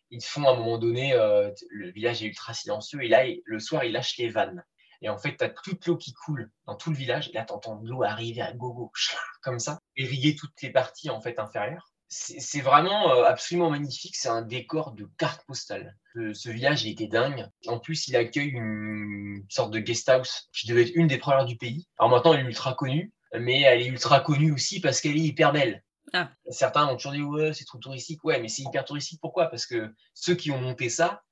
[0.09, 3.83] ils font à un moment donné, le village est ultra silencieux et là, le soir,
[3.83, 4.63] ils lâchent les vannes.
[5.03, 7.29] Et en fait, tu as toute l'eau qui coule dans tout le village.
[7.29, 8.91] Et là, tu entends l'eau arriver à gogo,
[9.43, 11.91] comme ça, irriguer toutes les parties en fait inférieures.
[12.15, 14.15] C'est vraiment absolument magnifique.
[14.15, 15.97] C'est un décor de carte postale.
[16.33, 17.47] Ce, village, il était dingue.
[17.67, 21.45] En plus, il accueille une sorte de guest house qui devait être une des premières
[21.45, 21.87] du pays.
[21.97, 25.21] Alors maintenant, elle est ultra connue, mais elle est ultra connue aussi parce qu'elle est
[25.21, 25.83] hyper belle.
[26.13, 26.29] Ah.
[26.49, 28.23] Certains ont toujours dit ouais, c'est trop touristique.
[28.23, 29.19] Ouais, mais c'est hyper touristique.
[29.19, 29.47] Pourquoi?
[29.47, 31.23] Parce que ceux qui ont monté ça,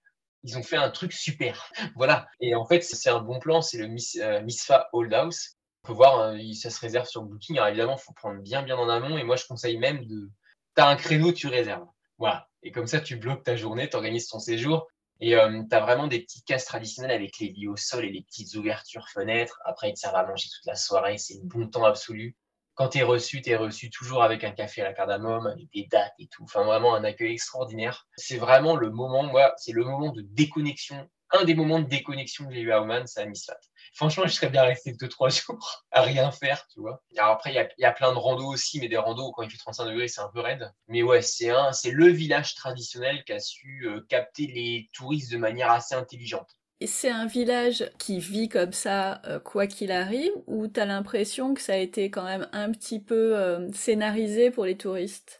[0.43, 1.71] ils ont fait un truc super.
[1.95, 2.27] voilà.
[2.39, 3.61] Et en fait, c'est un bon plan.
[3.61, 5.57] C'est le Miss, euh, Misfa Old House.
[5.83, 7.57] On peut voir, hein, ça se réserve sur Booking.
[7.57, 9.17] Alors évidemment, il faut prendre bien, bien en amont.
[9.17, 10.29] Et moi, je conseille même de.
[10.75, 11.87] Tu un créneau, tu réserves.
[12.17, 12.47] Voilà.
[12.63, 14.87] Et comme ça, tu bloques ta journée, tu organises ton séjour.
[15.19, 18.23] Et euh, tu vraiment des petites cases traditionnelles avec les lits au sol et les
[18.23, 19.59] petites ouvertures fenêtres.
[19.65, 21.17] Après, ils te servent à manger toute la soirée.
[21.17, 22.35] C'est le bon temps absolu
[22.81, 25.71] quand tu es reçu, tu es reçu toujours avec un café à la cardamome, avec
[25.73, 26.43] des dates et tout.
[26.43, 28.07] Enfin, vraiment un accueil extraordinaire.
[28.15, 31.07] C'est vraiment le moment, moi, c'est le moment de déconnexion.
[31.31, 33.59] Un des moments de déconnexion que j'ai eu à Oman, c'est à Misfat.
[33.93, 37.03] Franchement, je serais bien resté deux, trois jours à rien faire, tu vois.
[37.17, 39.57] Alors après, il y a, plein de randos aussi, mais des randos, quand il fait
[39.57, 40.71] 35 degrés, c'est un peu raide.
[40.87, 45.31] Mais ouais, c'est un, c'est le village traditionnel qui a su euh, capter les touristes
[45.31, 46.49] de manière assez intelligente
[46.83, 51.53] c'est un village qui vit comme ça, euh, quoi qu'il arrive, ou tu as l'impression
[51.53, 55.37] que ça a été quand même un petit peu euh, scénarisé pour les touristes?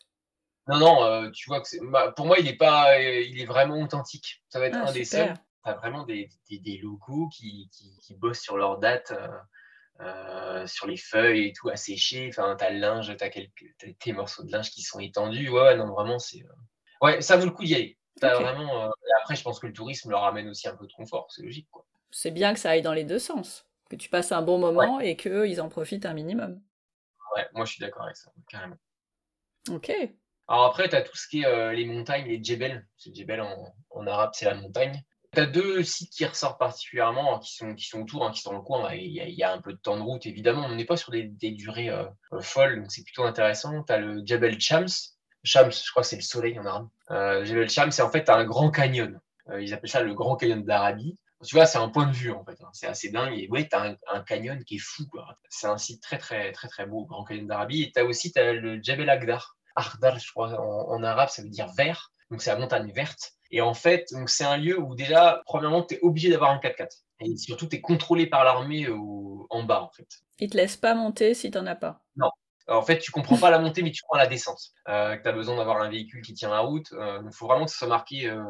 [0.68, 4.44] Non, non, tu vois que pour moi, il est pas, il est vraiment authentique.
[4.50, 5.34] Ça va être ah, un des seuls.
[5.64, 9.14] Tu as vraiment des, des, locaux qui, qui, bossent sur leurs dates,
[10.66, 12.30] sur les feuilles et tout, à sécher.
[12.30, 13.30] Enfin, tu as le linge, tu as,
[14.00, 15.50] tes morceaux de linge qui sont étendus.
[15.50, 16.44] Ouais, ouais non, vraiment, c'est.
[17.02, 17.98] Ouais, ça vaut le coup d'y aller.
[18.22, 18.92] vraiment,
[19.22, 21.68] après, je pense que le tourisme leur amène aussi un peu de confort, c'est logique.
[21.72, 21.86] Quoi.
[22.12, 25.00] C'est bien que ça aille dans les deux sens, que tu passes un bon moment
[25.00, 26.62] et qu'eux, ils en profitent un minimum.
[27.36, 28.78] Ouais, moi je suis d'accord avec ça, carrément.
[29.70, 29.92] Ok.
[30.48, 32.86] Alors après, tu as tout ce qui est euh, les montagnes, les djebel.
[32.98, 35.02] C'est djebel en, en, arabe, c'est la montagne.
[35.34, 38.42] Tu as deux sites qui ressortent particulièrement, hein, qui, sont, qui sont autour, hein, qui
[38.42, 38.94] sont dans le coin.
[38.94, 40.66] Il y, a, un peu de temps de route, évidemment.
[40.66, 43.84] On n'est pas sur des, durées euh, euh, folles, donc c'est plutôt intéressant.
[43.84, 44.88] Tu as le Djebel Chams,
[45.44, 46.88] Shams, je crois c'est le soleil en arabe.
[47.10, 49.20] Euh, le Shams, c'est en fait un grand canyon.
[49.50, 51.18] Euh, ils appellent ça le grand canyon d'Arabie.
[51.44, 52.62] Tu vois, c'est un point de vue en fait.
[52.62, 52.70] Hein.
[52.74, 53.34] C'est assez dingue.
[53.34, 55.04] Et ouais, tu as un, canyon qui est fou.
[55.50, 57.84] C'est un site très, très, très, très beau, grand canyon d'Arabie.
[57.84, 59.58] Et tu as aussi as le Jebel Agdar.
[59.76, 62.12] Agdar, je crois, en, arabe, ça veut dire vert.
[62.32, 63.34] Donc, c'est la montagne verte.
[63.52, 67.04] Et en fait, c'est un lieu où déjà, premièrement, tu es obligé d'avoir un 4x4.
[67.20, 70.08] Et surtout, tu es contrôlé par l'armée en bas, en fait.
[70.40, 72.02] Ils te laissent pas monter si tu n'en as pas.
[72.16, 72.32] Non,
[72.68, 74.72] en fait, tu comprends pas la montée, mais tu prends la descente.
[74.88, 76.88] Euh, tu as besoin d'avoir un véhicule qui tient la route.
[76.92, 78.44] Il euh, faut vraiment que ça soit marqué euh,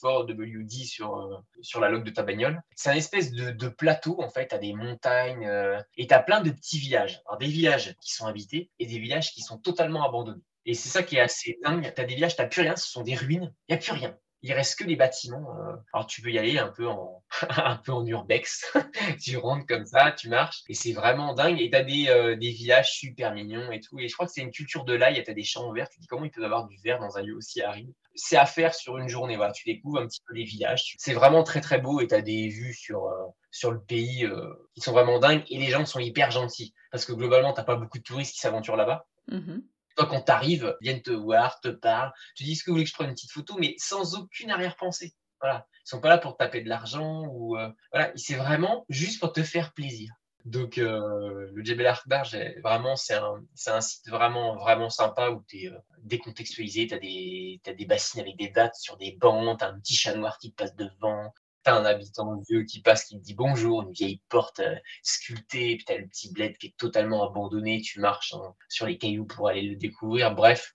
[0.00, 2.60] Ford WD sur, euh, sur la log de ta bagnole.
[2.74, 4.48] C'est un espèce de, plateau, en fait.
[4.48, 5.50] Tu as des montagnes
[5.96, 7.22] et tu as plein de petits villages.
[7.26, 10.42] Alors, des villages qui sont habités et des villages qui sont totalement abandonnés.
[10.66, 11.92] Et c'est ça qui est assez dingue.
[11.94, 13.52] Tu as des villages, tu plus rien, ce sont des ruines.
[13.68, 15.56] Il n'y a plus rien il reste que les bâtiments.
[15.56, 15.76] Euh.
[15.92, 18.72] Alors tu peux y aller un peu en, un peu en urbex.
[19.22, 21.60] tu rentres comme ça, tu marches et c'est vraiment dingue.
[21.60, 23.98] Et tu as des, euh, des, villages super mignons et tout.
[24.00, 25.22] Et je crois que c'est une culture de l'ail.
[25.22, 25.88] Tu as des champs verts.
[25.88, 27.92] Tu dis comment il peut y avoir du vert dans un lieu aussi aride?
[28.14, 29.36] C'est à faire sur une journée.
[29.36, 30.96] Voilà, tu découvres un petit peu les villages.
[30.98, 34.28] C'est vraiment très très beau et tu as des vues sur, euh, sur le pays
[34.74, 35.44] qui sont vraiment dingues.
[35.48, 38.40] Et les gens sont hyper gentils parce que globalement, tu pas beaucoup de touristes qui
[38.40, 39.06] s'aventurent là-bas.
[39.28, 39.60] Mmh
[39.96, 42.84] toi, quand tu arrives, viennent te voir, te parlent, tu dis ce que vous voulez
[42.84, 45.14] que je prenne une petite photo, mais sans aucune arrière-pensée.
[45.40, 45.66] Voilà.
[45.84, 49.20] Ils sont pas là pour te taper de l'argent ou euh, voilà, c'est vraiment juste
[49.20, 50.12] pour te faire plaisir.
[50.44, 52.26] Donc euh, le Jebel Akbar,
[52.62, 57.60] vraiment c'est un, site vraiment vraiment sympa où tu es euh, décontextualisé, tu as des
[57.66, 60.38] as des bassines avec des dates sur des bancs, tu as un petit chat noir
[60.38, 61.32] qui passe devant,
[61.62, 65.76] T'as un habitant vieux qui passe, qui te dit bonjour, une vieille porte euh, sculptée,
[65.76, 68.34] puis t'as le petit bled qui est totalement abandonné, tu marches
[68.68, 70.34] sur les cailloux pour aller le découvrir.
[70.34, 70.74] Bref,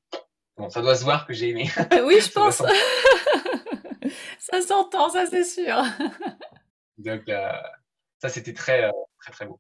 [0.55, 1.69] bon, ça doit se voir que j'ai aimé.
[2.05, 2.61] Oui, je pense.
[4.39, 5.83] ça s'entend, ça c'est sûr.
[6.97, 7.51] Donc, euh,
[8.21, 9.59] ça c'était très, euh, très, très beau.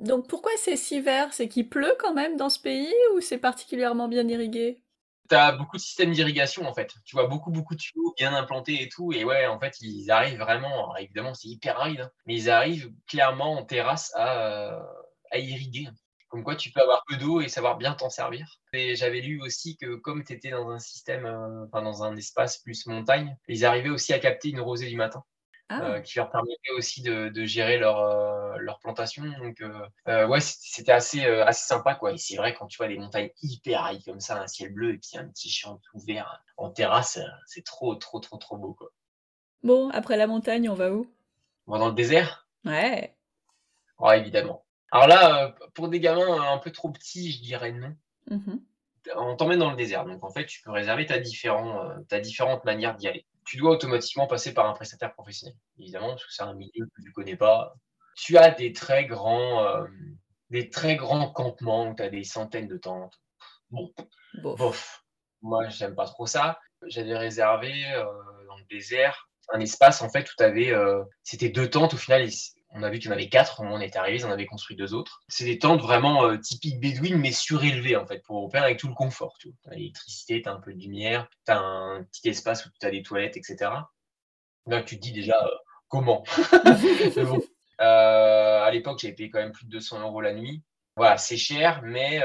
[0.00, 1.32] Donc, pourquoi c'est si vert?
[1.32, 4.80] C'est qu'il pleut quand même dans ce pays ou c'est particulièrement bien irrigué?
[5.28, 6.94] Tu as beaucoup de systèmes d'irrigation en fait.
[7.04, 9.12] Tu vois beaucoup beaucoup de tuyaux bien implantés et tout.
[9.12, 10.94] Et ouais, en fait, ils arrivent vraiment.
[10.96, 14.82] évidemment, c'est hyper aride, hein, mais ils arrivent clairement en terrasse à, euh,
[15.30, 15.88] à irriguer.
[16.28, 18.46] Comme quoi, tu peux avoir peu d'eau et savoir bien t'en servir.
[18.74, 22.16] Et j'avais lu aussi que comme tu étais dans un système, euh, enfin dans un
[22.16, 25.24] espace plus montagne, ils arrivaient aussi à capter une rosée du matin.
[25.70, 25.82] Ah.
[25.82, 29.24] Euh, qui leur permettait aussi de, de gérer leur, euh, leur plantation.
[29.38, 32.12] Donc, euh, ouais, c'était assez, assez sympa, quoi.
[32.12, 34.94] Et c'est vrai, quand tu vois des montagnes hyper hautes comme ça, un ciel bleu
[34.94, 38.90] et puis un petit champ ouvert en terrasse, c'est trop, trop, trop, trop beau, quoi.
[39.62, 41.06] Bon, après la montagne, on va où?
[41.66, 42.48] On va dans le désert?
[42.64, 43.14] Ouais.
[43.98, 44.64] Ouais, évidemment.
[44.90, 47.94] Alors là, pour des gamins un peu trop petits, je dirais non.
[48.30, 48.56] Mmh
[49.16, 50.04] on t'emmène dans le désert.
[50.04, 53.26] Donc, en fait, tu peux réserver ta, différent, ta différentes manières d'y aller.
[53.44, 57.02] Tu dois automatiquement passer par un prestataire professionnel, évidemment, parce que c'est un milieu que
[57.02, 57.74] tu ne connais pas.
[58.16, 59.84] Tu as des très grands,
[60.50, 63.18] des très grands campements où tu as des centaines de tentes.
[63.70, 63.92] Bon,
[64.42, 65.04] bof.
[65.40, 66.58] Moi, j'aime pas trop ça.
[66.86, 67.72] J'avais réservé
[68.46, 70.72] dans le désert un espace en fait où tu avais,
[71.22, 72.28] c'était deux tentes au final
[72.70, 74.94] on a vu qu'il y en avait quatre, on est arrivé, ils en construit deux
[74.94, 75.20] autres.
[75.28, 78.88] C'est des tentes vraiment euh, typiques bédouines, mais surélevées en fait, pour faire avec tout
[78.88, 79.36] le confort.
[79.38, 82.68] Tu as l'électricité, tu as un peu de lumière, tu as un petit espace où
[82.78, 83.70] tu as des toilettes, etc.
[84.66, 85.56] Là, tu te dis déjà euh,
[85.88, 86.24] comment?
[87.80, 90.64] Euh, À l'époque, j'avais payé quand même plus de 200 euros la nuit.
[90.98, 92.20] Voilà, c'est cher, mais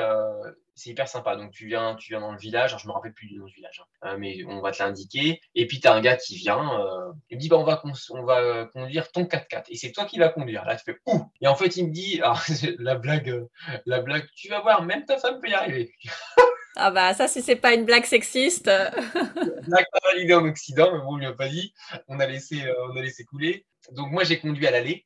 [0.76, 1.36] c'est hyper sympa.
[1.36, 3.46] Donc tu viens, tu viens dans le village, alors je me rappelle plus du nom
[3.46, 4.08] du village, hein.
[4.10, 5.40] euh, mais on va te l'indiquer.
[5.56, 7.82] Et puis tu as un gars qui vient, euh, il me dit bah, on, va
[8.12, 10.66] on va conduire ton 4x4 et c'est toi qui vas conduire.
[10.66, 12.42] Là tu fais ouh Et en fait il me dit, alors,
[12.80, 13.48] la blague, euh,
[13.86, 15.94] la blague, tu vas voir, même ta femme peut y arriver.
[16.76, 18.66] Ah bah ça si c'est pas une blague sexiste.
[19.68, 21.72] blague pas validée en Occident, mais bon on lui a pas dit.
[22.08, 23.68] On a laissé, on a laissé couler.
[23.92, 25.06] Donc moi j'ai conduit à l'aller.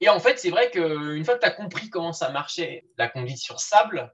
[0.00, 3.08] Et en fait c'est vrai qu'une fois que tu as compris comment ça marchait, la
[3.08, 4.12] conduite sur sable,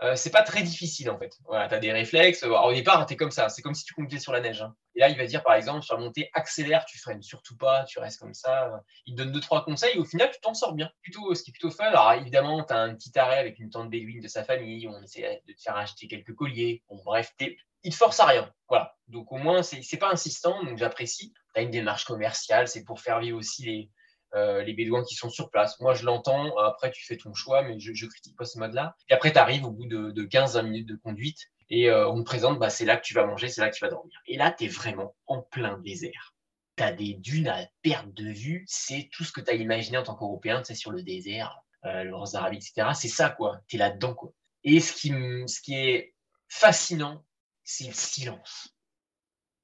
[0.00, 1.30] euh, c'est pas très difficile en fait.
[1.30, 2.44] Tu as des réflexes.
[2.44, 3.48] au départ, tu es comme ça.
[3.48, 4.62] C'est comme si tu conduisais sur la neige.
[4.62, 4.74] Hein.
[4.94, 7.84] Et là, il va dire par exemple, sur la montée, accélère, tu freines surtout pas,
[7.84, 8.80] tu restes comme ça.
[9.06, 10.90] Il te donne deux, trois conseils et au final, tu t'en sors bien.
[11.02, 11.84] Plutôt, ce qui est plutôt fun.
[11.86, 14.86] Alors évidemment, tu as un petit arrêt avec une tante béguine de sa famille.
[14.86, 16.84] On essaie de te faire acheter quelques colliers.
[17.04, 17.34] Bref,
[17.82, 18.52] il te force à rien.
[18.68, 18.94] Voilà.
[19.08, 20.62] Donc au moins, c'est pas insistant.
[20.62, 21.34] Donc j'apprécie.
[21.54, 22.68] Tu as une démarche commerciale.
[22.68, 23.90] C'est pour faire vivre aussi les,
[24.34, 25.80] euh, les Bédouins qui sont sur place.
[25.80, 26.56] Moi, je l'entends.
[26.58, 28.94] Après, tu fais ton choix, mais je, je critique pas ce mode-là.
[29.08, 32.18] Et après, tu arrives au bout de, de 15-20 minutes de conduite et euh, on
[32.18, 34.18] te présente, bah, c'est là que tu vas manger, c'est là que tu vas dormir.
[34.26, 36.34] Et là, tu es vraiment en plein désert.
[36.76, 38.64] Tu as des dunes à perte de vue.
[38.66, 41.60] C'est tout ce que tu as imaginé en tant qu'Européen, tu sais, sur le désert,
[41.84, 42.88] euh, le Rose etc.
[42.94, 43.60] C'est ça, quoi.
[43.68, 44.32] Tu es là-dedans, quoi.
[44.64, 45.10] Et ce qui,
[45.46, 46.14] ce qui est
[46.48, 47.24] fascinant,
[47.64, 48.74] c'est le silence.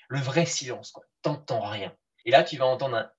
[0.09, 1.05] Le vrai silence, quoi.
[1.23, 1.97] T'entends rien.
[2.27, 3.11] Et là, tu vas entendre un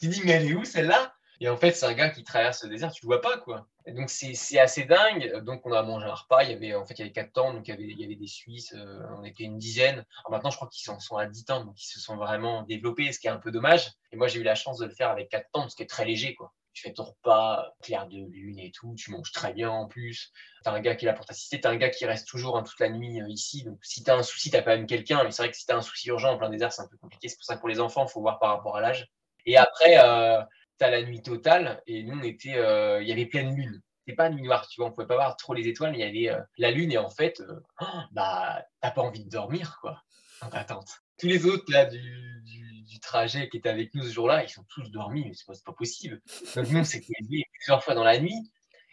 [0.00, 1.14] tu dis, mais elle est où celle-là?
[1.40, 3.66] Et en fait, c'est un gars qui traverse le désert, tu le vois pas, quoi.
[3.86, 5.42] Donc, c'est assez dingue.
[5.44, 6.44] Donc, on a mangé un repas.
[6.44, 8.26] Il y avait, en fait, il y avait quatre temps, donc il y avait, des
[8.26, 8.72] Suisses.
[8.74, 10.04] Euh, on était une dizaine.
[10.30, 13.12] maintenant, je crois qu'ils en sont à 10 temps, donc ils se sont vraiment développés,
[13.12, 13.92] ce qui est un peu dommage.
[14.12, 15.86] Et moi, j'ai eu la chance de le faire avec quatre temps, ce qui est
[15.90, 19.54] très léger, quoi tu fais ton repas, clair de lune et tout, tu manges très
[19.54, 20.30] bien en plus.
[20.62, 22.28] Tu as un gars qui est là pour t'assister, tu as un gars qui reste
[22.28, 23.64] toujours hein, toute la nuit euh, ici.
[23.64, 25.24] Donc si tu as un souci, tu as quand même quelqu'un.
[25.24, 26.86] Mais c'est vrai que si tu as un souci urgent en plein désert, c'est un
[26.86, 27.28] peu compliqué.
[27.30, 29.08] C'est pour ça que pour les enfants, il faut voir par rapport à l'âge.
[29.46, 30.42] Et après, euh,
[30.78, 31.82] tu as la nuit totale.
[31.86, 33.80] Et nous, on était, euh, il y avait pleine lune.
[34.06, 36.22] C'est pas nuit noire, tu vois, on pouvait pas voir trop les étoiles, mais il
[36.22, 36.92] y avait la lune.
[36.92, 37.42] Et en fait,
[38.12, 40.02] bah, t'as pas envie de dormir, quoi,
[40.42, 40.90] en attente.
[41.18, 42.65] Tous les autres, là, du
[43.00, 46.22] trajet qui était avec nous ce jour-là, ils sont tous dormis, mais c'est pas, possible.
[46.54, 47.02] Donc nous, s'est
[47.58, 48.50] plusieurs fois dans la nuit,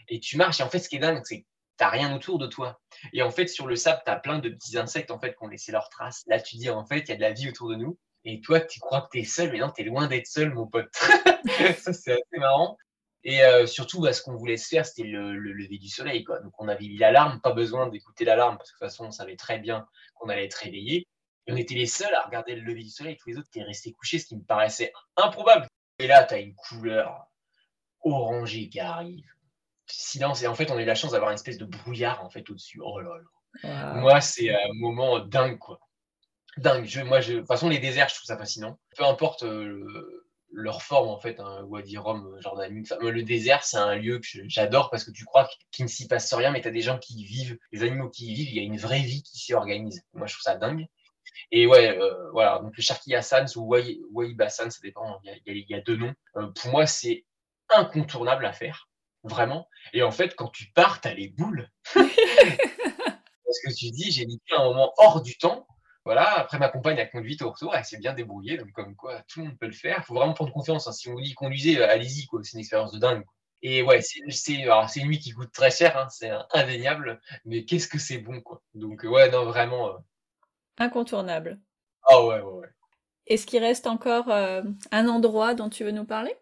[0.07, 2.37] et tu marches, et en fait, ce qui est dingue, c'est que t'as rien autour
[2.37, 2.81] de toi.
[3.13, 5.43] Et en fait, sur le sable, tu as plein de petits insectes en fait, qui
[5.43, 6.23] ont laissé leurs traces.
[6.27, 7.97] Là, tu dis, en fait, il y a de la vie autour de nous.
[8.25, 10.53] Et toi, tu crois que tu es seul, mais non, tu es loin d'être seul,
[10.53, 10.89] mon pote.
[11.77, 12.77] ça, c'est assez marrant.
[13.25, 16.23] Et euh, surtout, bah, ce qu'on voulait se faire, c'était le, lever du soleil.
[16.23, 19.11] Donc, on avait mis l'alarme, pas besoin d'écouter l'alarme, parce que de toute façon, on
[19.11, 21.07] savait très bien qu'on allait être réveillé.
[21.47, 23.63] Et on était les seuls à regarder le lever du soleil, tous les autres étaient
[23.63, 25.67] restés couchés, ce qui me paraissait improbable.
[25.99, 27.27] Et là, tu as une couleur
[28.01, 29.25] orangée qui arrive.
[29.85, 30.41] Silence.
[30.41, 32.49] Et en fait, on a eu la chance d'avoir une espèce de brouillard en fait
[32.49, 32.79] au-dessus.
[32.81, 33.23] Oh là là.
[33.95, 35.79] Moi, c'est un moment dingue, quoi.
[36.57, 36.85] Dingue.
[36.85, 38.79] Je, moi, je, de toute façon, les déserts, je trouve ça fascinant.
[38.95, 42.83] Peu importe euh, leur forme, en fait, hein, Wadi Rum, Jordanie.
[42.99, 46.33] le désert, c'est un lieu que j'adore parce que tu crois qu'il ne s'y passe
[46.33, 48.49] rien, mais tu as des gens qui y vivent, des animaux qui y vivent.
[48.49, 50.03] Il y a une vraie vie qui s'y organise.
[50.13, 50.87] Moi, je trouve ça dingue.
[51.51, 53.75] Et ouais, euh, voilà, donc le Sharky Hassan ou
[54.11, 56.13] Wahib Hassan, ça dépend, il y, a, deux noms.
[56.37, 57.25] Euh, pour moi, c'est
[57.69, 58.89] incontournable à faire,
[59.23, 59.67] vraiment.
[59.93, 61.69] Et en fait, quand tu pars, tu as les boules.
[61.93, 65.67] Parce que tu dis, j'ai vécu un moment hors du temps.
[66.05, 69.21] Voilà, après ma compagne a conduit au retour, elle s'est bien débrouillée, donc comme quoi
[69.29, 69.99] tout le monde peut le faire.
[69.99, 70.87] Il faut vraiment prendre confiance.
[70.87, 70.91] Hein.
[70.91, 72.41] Si on vous dit conduisez, euh, allez-y, quoi.
[72.43, 73.23] C'est une expérience de dingue.
[73.61, 76.09] Et ouais, c'est une nuit qui coûte très cher, hein.
[76.09, 78.61] c'est indéniable, mais qu'est-ce que c'est bon, quoi.
[78.73, 79.93] Donc ouais, non, vraiment,
[80.77, 81.59] Incontournable.
[82.05, 82.67] Ah ouais, ouais, ouais.
[83.27, 86.35] Est-ce qu'il reste encore euh, un endroit dont tu veux nous parler?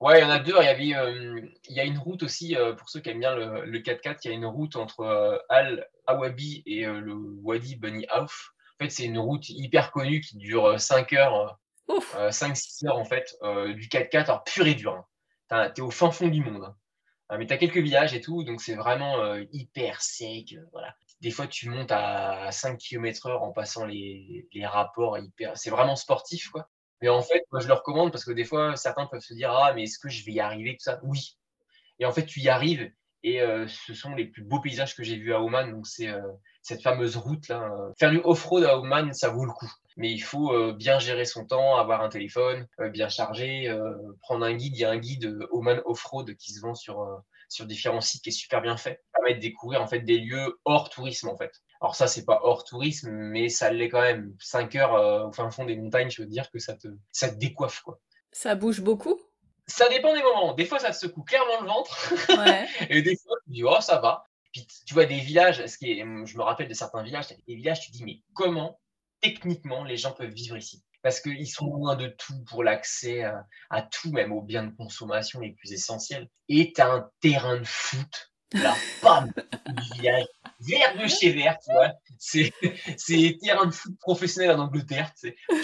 [0.00, 0.54] Ouais, il y en a deux.
[0.60, 3.20] Il y, avait, euh, il y a une route aussi, euh, pour ceux qui aiment
[3.20, 8.52] bien le, 4x4, il y a une route entre Al-Awabi et le Wadi Bani Auf.
[8.78, 11.58] En fait, c'est une route hyper connue qui dure 5 heures,
[11.88, 13.36] 5-6 heures en fait,
[13.74, 15.04] du 4x4, alors pur et dur.
[15.50, 15.70] Hein.
[15.74, 16.64] Tu es au fin fond du monde.
[17.28, 17.38] Hein.
[17.38, 20.54] mais tu as quelques villages et tout, donc c'est vraiment hyper sec.
[20.70, 25.56] voilà des fois, tu montes à 5 km heure en passant les, rapports hyper.
[25.56, 26.68] C'est vraiment sportif, quoi.
[27.00, 29.52] Mais en fait, moi, je le recommande parce que des fois, certains peuvent se dire
[29.52, 31.00] Ah, mais est-ce que je vais y arriver tout ça?
[31.02, 31.36] Oui.
[31.98, 32.90] Et en fait, tu y arrives
[33.22, 35.70] Et ce sont les plus beaux paysages que j'ai vus à Oman.
[35.70, 36.08] Donc, c'est
[36.62, 37.70] cette fameuse route là.
[37.98, 39.70] Faire du off-road à Oman, ça vaut le coup.
[39.96, 43.76] Mais il faut bien gérer son temps, avoir un téléphone, bien chargé,
[44.20, 44.76] prendre un guide.
[44.76, 48.28] Il y a un guide Oman Off-road qui se vend sur, sur différents sites qui
[48.30, 49.02] est super bien fait.
[49.12, 51.52] Ça permet de découvrir en fait des lieux hors tourisme en fait.
[51.80, 54.34] Alors ça, c'est pas hors tourisme, mais ça l'est quand même.
[54.40, 57.36] 5 heures au fin fond des montagnes, je veux dire que ça te, ça te
[57.36, 58.00] décoiffe quoi.
[58.32, 59.18] Ça bouge beaucoup?
[59.66, 60.54] Ça dépend des moments.
[60.54, 62.14] Des fois, ça te secoue clairement le ventre.
[62.90, 64.24] et des fois, tu dis, oh, ça va.
[64.52, 67.54] Puis tu vois des villages, ce qui est, je me rappelle de certains villages, des
[67.54, 68.80] villages, tu dis, mais comment
[69.20, 70.82] techniquement les gens peuvent vivre ici?
[71.08, 73.24] Parce qu'ils sont loin de tout pour l'accès
[73.70, 76.28] à, tout, même aux biens de consommation les plus essentiels.
[76.50, 79.32] Et tu as un terrain de foot, là, bam,
[79.68, 80.26] du village,
[80.60, 81.94] vert de chez vert, tu vois.
[82.18, 82.52] C'est
[83.42, 85.10] terrain de foot professionnel en Angleterre.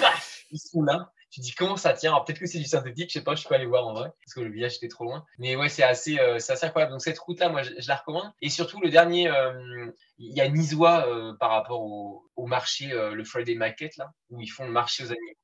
[0.01, 2.15] Paf, ils sont là tu dis comment ça tient?
[2.21, 4.35] Peut-être que c'est du synthétique, je sais pas, je peux aller voir en vrai, parce
[4.35, 5.25] que le village était trop loin.
[5.39, 6.93] Mais ouais, c'est assez, euh, assez incroyable.
[6.93, 8.31] Donc cette route-là, moi, je, la recommande.
[8.41, 12.87] Et surtout, le dernier, euh, il y a Nisois euh, par rapport au, au marché,
[12.87, 15.39] le Friday Market, là, où ils font le marché aux animaux.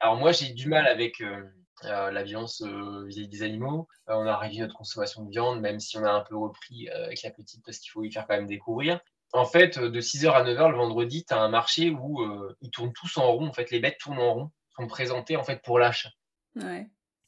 [0.00, 1.22] Alors moi, j'ai du mal avec
[1.82, 3.86] la violence vis-à-vis des animaux.
[4.08, 7.22] on a réduit notre consommation de viande, même si on a un peu repris avec
[7.22, 9.00] la petite, parce qu'il faut y faire quand même découvrir.
[9.32, 12.24] En fait, de 6h à 9h le vendredi, tu as un marché où
[12.60, 13.46] ils tournent tous en rond.
[13.46, 14.50] En fait, les bêtes tournent en rond
[14.86, 16.10] présentés en fait pour l'achat.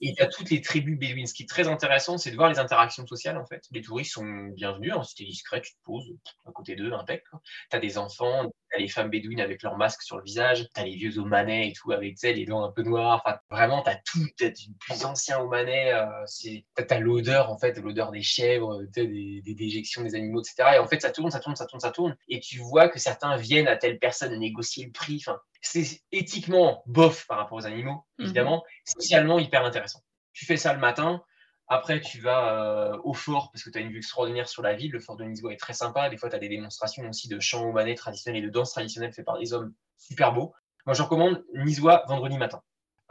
[0.02, 1.26] Et il y a toutes les tribus bédouines.
[1.26, 3.64] Ce qui est très intéressant, c'est de voir les interactions sociales, en fait.
[3.70, 4.24] Les touristes sont
[4.54, 4.94] bienvenus.
[4.94, 5.02] Hein.
[5.02, 6.10] Si tu es discret, tu te poses
[6.46, 7.22] à côté d'eux, impec.
[7.70, 10.66] Tu as des enfants, tu as les femmes bédouines avec leur masque sur le visage,
[10.74, 13.22] tu as les vieux Omanais et tout, avec les dents un peu noires.
[13.22, 14.26] Enfin, vraiment, tu as tout.
[14.38, 15.92] Tu as du plus ancien Omanais.
[15.92, 16.06] Euh,
[16.38, 20.76] tu as, l'odeur, en fait, l'odeur des chèvres, des, des, déjections des animaux, etc.
[20.76, 22.16] Et en fait, ça tourne, ça tourne, ça tourne, ça tourne.
[22.28, 25.22] Et tu vois que certains viennent à telle personne négocier le prix.
[25.26, 28.26] Enfin, c'est éthiquement bof par rapport aux animaux, mhm.
[28.26, 30.00] évidemment, socialement hyper intéressant.
[30.32, 31.22] Tu fais ça le matin,
[31.68, 34.74] après tu vas euh, au fort parce que tu as une vue extraordinaire sur la
[34.74, 34.90] ville.
[34.90, 36.10] Le fort de Niswa est très sympa.
[36.10, 39.12] Des fois, tu as des démonstrations aussi de chants omanais traditionnels et de danse traditionnelle
[39.12, 40.52] fait par des hommes super beaux.
[40.86, 42.62] Moi, je recommande Niswa vendredi matin.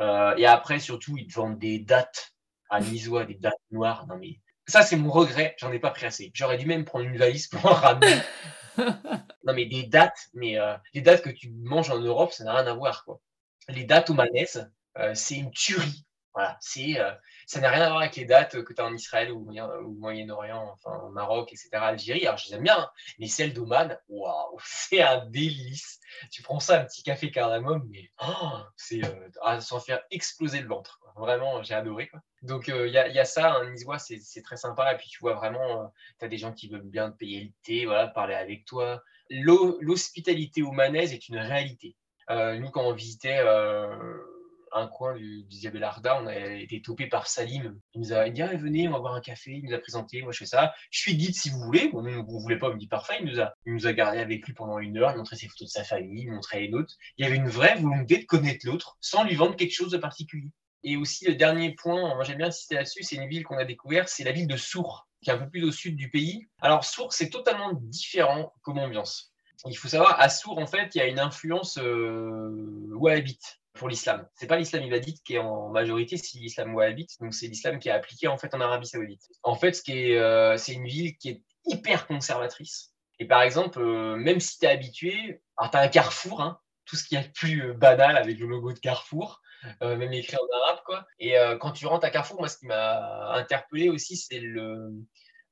[0.02, 2.34] Euh, et après, surtout, ils te vendent des dates
[2.70, 4.06] à Niswa, des dates noires.
[4.08, 4.39] Non, mais
[4.70, 5.56] ça, c'est mon regret.
[5.58, 6.32] J'en ai pas pris assez.
[6.34, 8.16] J'aurais dû même prendre une valise pour en ramener.
[8.78, 12.54] non, mais des dates, mais euh, les dates que tu manges en Europe, ça n'a
[12.54, 13.04] rien à voir.
[13.04, 13.20] Quoi.
[13.68, 16.06] Les dates omanaises, euh, c'est une tuerie.
[16.36, 17.12] Voilà, c'est, euh,
[17.48, 19.92] ça n'a rien à voir avec les dates que tu as en Israël ou au
[19.94, 22.26] Moyen-Orient, enfin au Maroc, etc., Algérie.
[22.28, 26.00] Alors, je les aime bien, hein, mais celles d'Oman, waouh, c'est un délice.
[26.32, 29.02] Tu prends ça, un petit café cardamome, mais oh, c'est
[29.42, 31.00] à s'en faire exploser le ventre.
[31.16, 32.08] Vraiment, j'ai adoré.
[32.08, 32.22] Quoi.
[32.44, 34.94] Donc, il y, a ça, un Nisois, c'est très sympa.
[34.94, 37.52] Et puis, tu vois vraiment, tu as des gens qui veulent bien te payer le
[37.64, 39.04] thé, voilà, parler avec toi.
[39.30, 41.98] L'hospitalité humanaise est une réalité.
[42.30, 43.44] nous, quand on visitait
[44.74, 47.80] un coin du, du on a été topé par Salim.
[47.94, 49.52] Il nous a dit ah, venez, on va boire un café.
[49.52, 50.74] Il nous a présenté, moi je fais ça.
[50.92, 51.90] Je suis guide si vous voulez.
[51.90, 53.20] Bon, nous, vous voulez pas, on me dit parfait.
[53.22, 55.84] Il nous a, gardé avec lui pendant une heure, il montrait ses photos de sa
[55.84, 56.96] famille, il montrait les nôtres.
[57.18, 59.98] Il y avait une vraie volonté de connaître l'autre sans lui vendre quelque chose de
[59.98, 60.52] particulier.
[60.84, 63.66] Et aussi, le dernier point, moi j'aime bien insister là-dessus, c'est une ville qu'on a
[63.66, 66.48] découverte, c'est la ville de Sour, qui est un peu plus au sud du pays.
[66.62, 69.34] Alors, Sour, c'est totalement différent comme ambiance.
[69.66, 73.90] Il faut savoir, à Sour, en fait, il y a une influence euh, wahhabite pour
[73.90, 74.28] l'islam.
[74.36, 77.90] C'est pas l'islam ibadite qui est en majorité, c'est l'islam wahhabite, donc c'est l'islam qui
[77.90, 79.24] est appliqué en fait en Arabie Saoudite.
[79.44, 82.94] En fait, ce qui est, euh, c'est une ville qui est hyper conservatrice.
[83.20, 86.60] Et par exemple, euh, même si tu es habitué, alors tu as un carrefour, hein,
[86.90, 89.42] tout ce qui est plus euh, banal avec le logo de Carrefour,
[89.84, 90.80] euh, même écrit en arabe.
[90.86, 91.06] Quoi.
[91.20, 94.42] Et euh, quand tu rentres à Carrefour, moi, ce qui m'a interpellé aussi, c'est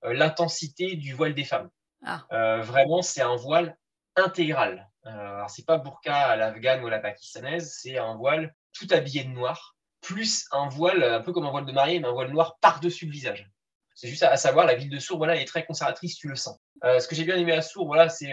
[0.03, 1.69] l'intensité du voile des femmes.
[2.03, 2.61] Ah.
[2.61, 3.77] vraiment, c'est un voile
[4.15, 4.89] intégral.
[5.07, 9.23] Alors, c'est pas burqa à l'afghane ou à la pakistanaise, c'est un voile tout habillé
[9.23, 12.31] de noir, plus un voile, un peu comme un voile de mariée, mais un voile
[12.31, 13.49] noir par-dessus le visage.
[13.95, 16.35] C'est juste à, savoir, la ville de Sour, voilà, elle est très conservatrice, tu le
[16.35, 16.59] sens.
[16.83, 18.31] ce que j'ai bien aimé à Sour, voilà, c'est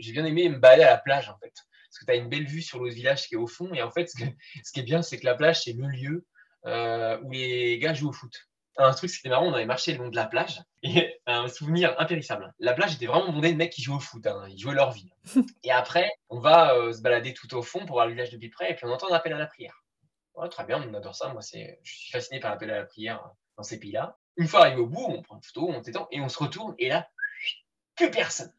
[0.00, 1.52] j'ai bien aimé me balader à la plage, en fait.
[1.52, 3.72] Parce que tu as une belle vue sur l'autre village qui est au fond.
[3.74, 6.26] Et en fait, ce, qui est bien, c'est que la plage, c'est le lieu
[6.66, 8.32] euh, où les gars jouent au foot.
[8.82, 10.60] Un truc, c'était marrant, on avait marché le long de la plage.
[10.82, 12.52] Et un souvenir impérissable.
[12.58, 14.26] La plage était vraiment bondée de mecs qui jouent au foot.
[14.26, 14.46] Hein.
[14.48, 15.10] Ils jouaient leur vie.
[15.62, 18.38] Et après, on va euh, se balader tout au fond pour voir le village de
[18.38, 18.70] plus près.
[18.70, 19.84] Et puis on entend un appel à la prière.
[20.50, 21.28] très bien, on adore ça.
[21.28, 23.22] Moi, je suis fasciné par l'appel à la prière
[23.56, 24.16] dans ces pays-là.
[24.36, 26.74] Une fois arrivé au bout, on prend une photo, on t'étend et on se retourne.
[26.78, 27.08] Et là,
[27.96, 28.52] plus personne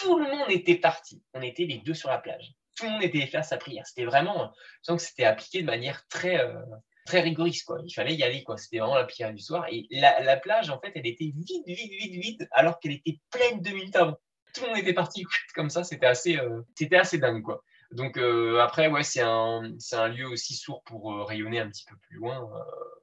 [0.00, 1.22] tout le monde était parti.
[1.34, 2.54] On était les deux sur la plage.
[2.76, 3.86] Tout le monde était faire sa prière.
[3.86, 4.52] C'était vraiment,
[4.86, 6.62] je que c'était appliqué de manière très, euh,
[7.10, 7.66] très rigoriste.
[7.66, 7.80] Quoi.
[7.84, 8.44] Il fallait y aller.
[8.44, 8.56] Quoi.
[8.56, 9.66] C'était vraiment la prière du soir.
[9.70, 13.60] Et la, plage, en fait, elle était vide, vide, vide, vide, alors qu'elle était pleine
[13.60, 14.16] deux minutes avant.
[14.54, 15.84] Tout le monde était parti comme ça.
[15.84, 17.42] C'était assez, euh, c'était assez dingue.
[17.42, 17.62] Quoi.
[17.90, 21.84] Donc euh, après, ouais, c'est un, c'est un lieu aussi sourd pour rayonner un petit
[21.84, 22.48] peu plus loin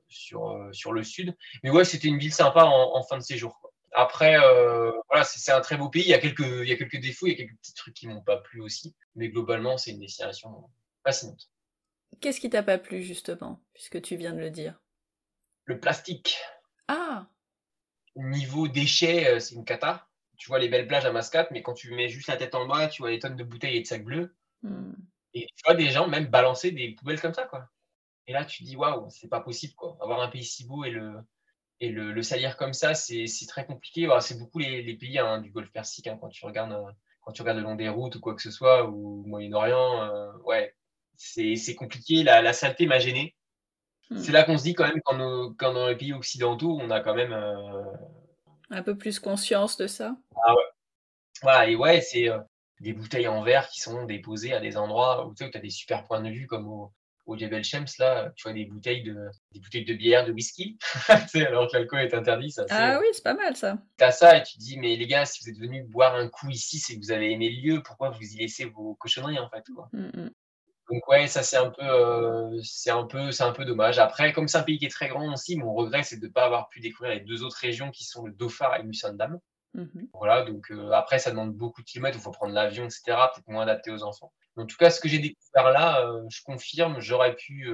[0.07, 1.35] sur, sur le sud.
[1.63, 3.59] Mais ouais, c'était une ville sympa en, fin de séjour.
[3.93, 6.03] Après, euh, voilà, c'est un très beau pays.
[6.03, 7.93] Il y, a quelques, il y a quelques défauts, il y a quelques petits trucs
[7.93, 8.95] qui m'ont pas plu aussi.
[9.15, 10.69] Mais globalement, c'est une destination
[11.03, 11.49] fascinante.
[12.21, 14.79] Qu'est-ce qui t'a pas plu, justement, puisque tu viens de le dire?
[15.65, 16.37] Le plastique.
[16.87, 17.27] Ah
[18.15, 20.07] Niveau déchets, euh, c'est une cata.
[20.37, 22.65] Tu vois les belles plages à Mascate, mais quand tu mets juste la tête en
[22.65, 24.35] bas, tu vois les tonnes de bouteilles et de sacs bleus.
[24.61, 24.93] Hmm.
[25.33, 27.69] Et tu vois des gens même balancer des poubelles comme ça, quoi.
[28.27, 29.97] Et là, tu dis, waouh, c'est pas possible, quoi.
[30.01, 31.21] Avoir un pays si beau et le,
[31.79, 34.07] et le, salir comme ça, c'est très compliqué.
[34.21, 36.91] c'est beaucoup les, pays hein, du Golfe Persique, hein, quand, tu regardes, euh,
[37.21, 40.31] quand tu regardes le long des routes ou quoi que ce soit, ou Moyen-Orient, euh,
[40.45, 40.75] ouais,
[41.17, 42.23] c'est compliqué.
[42.23, 43.35] La, la saleté m'a gêné.
[44.09, 44.17] Hmm.
[44.19, 47.01] C'est là qu'on se dit quand même, quand, quand, dans les pays occidentaux, on a
[47.01, 47.33] quand même...
[47.33, 47.83] Euh,
[48.69, 50.15] un peu plus conscience de ça.
[50.45, 50.63] Ah ouais.
[51.41, 52.29] Voilà, et ouais, c'est
[52.79, 56.03] des bouteilles en verre qui sont déposées à des endroits où tu as des super
[56.03, 56.91] points de vue, comme au,
[57.27, 60.77] au Jebel Shems, là, tu vois des bouteilles de, des bouteilles de bière, de whisky,
[61.09, 62.51] alors que l'alcool est interdit.
[62.51, 63.77] Ça, ah oui, c'est pas mal ça.
[63.97, 66.15] Tu as ça et tu te dis, mais les gars, si vous êtes venus boire
[66.15, 68.95] un coup ici, c'est que vous avez aimé le lieu, pourquoi vous y laissez vos
[68.95, 69.89] cochonneries en fait quoi?
[69.91, 70.31] Mm, mm.
[70.89, 73.99] Donc ouais, ça c'est un peu, euh, c'est un peu, c'est un peu dommage.
[73.99, 76.31] Après, comme c'est un pays qui est très grand aussi, mon regret c'est de ne
[76.31, 79.39] pas avoir pu découvrir les deux autres régions qui sont le Dauphin et Musandam.
[79.73, 83.01] Mm Voilà, donc euh, après ça demande beaucoup de kilomètres, il faut prendre l'avion, etc.
[83.05, 84.31] Peut-être moins adapté aux enfants.
[84.55, 87.73] En tout cas, ce que j'ai découvert là, euh, je confirme, j'aurais pu.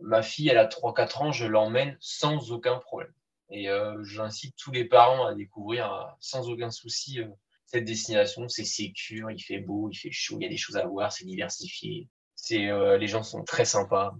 [0.00, 3.12] Ma fille, elle a 3-4 ans, je l'emmène sans aucun problème.
[3.50, 3.68] Et
[4.02, 7.20] j'incite tous les parents à découvrir sans aucun souci
[7.66, 8.48] cette destination.
[8.48, 11.12] C'est sécure, il fait beau, il fait chaud, il y a des choses à voir,
[11.12, 12.08] c'est diversifié.
[12.34, 14.14] C'est, les gens sont très sympas.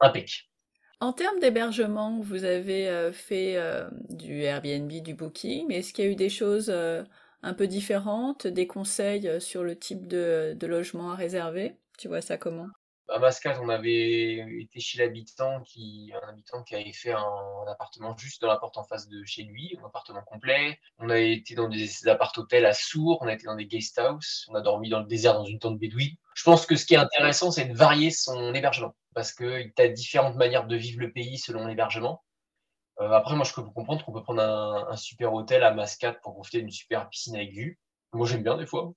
[0.00, 0.48] Impec.
[1.00, 3.56] En termes d'hébergement, vous avez fait
[4.08, 6.72] du Airbnb, du Booking, mais est-ce qu'il y a eu des choses
[7.42, 11.76] un peu différentes, des conseils euh, sur le type de, logement à réserver?
[11.98, 12.68] Tu vois ça comment?
[13.08, 18.16] À Mascate, on avait été chez l'habitant qui, un habitant qui avait fait un, appartement
[18.16, 20.78] juste dans la porte en face de chez lui, un appartement complet.
[20.98, 24.46] On a été dans des appart-hôtels à Sourds, on a été dans des guest house,
[24.48, 26.16] on a dormi dans le désert dans une tente bédouine.
[26.34, 29.82] Je pense que ce qui est intéressant, c'est de varier son hébergement parce que tu
[29.82, 32.22] as différentes manières de vivre le pays selon l'hébergement.
[33.00, 36.34] Euh, après, moi, je peux comprendre qu'on peut prendre un, super hôtel à Mascate pour
[36.34, 37.78] profiter d'une super piscine avec vue.
[38.12, 38.92] Moi, j'aime bien des fois.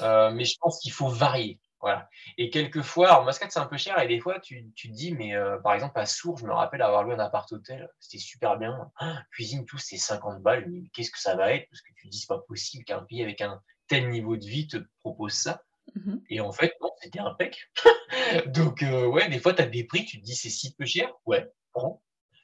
[0.00, 1.60] Euh, mais je pense qu'il faut varier.
[1.80, 2.08] Voilà.
[2.38, 3.98] Et quelquefois, alors Mascate, c'est un peu cher.
[4.00, 6.52] Et des fois, tu, tu te dis, mais euh, par exemple, à Sourds, je me
[6.52, 7.88] rappelle avoir loué un appart-hôtel.
[8.00, 8.90] C'était super bien.
[8.96, 10.66] Ah, cuisine, tout, c'est 50 balles.
[10.68, 11.68] Mais qu'est-ce que ça va être?
[11.70, 14.44] Parce que tu te dis, c'est pas possible qu'un pays avec un tel niveau de
[14.44, 15.62] vie te propose ça.
[15.96, 16.22] Mm-hmm.
[16.30, 17.70] Et en fait, non, c'était impec.
[18.46, 21.12] Donc, ouais, des fois, tu as des prix, tu te dis, c'est si peu cher.
[21.26, 22.00] Ouais, bon,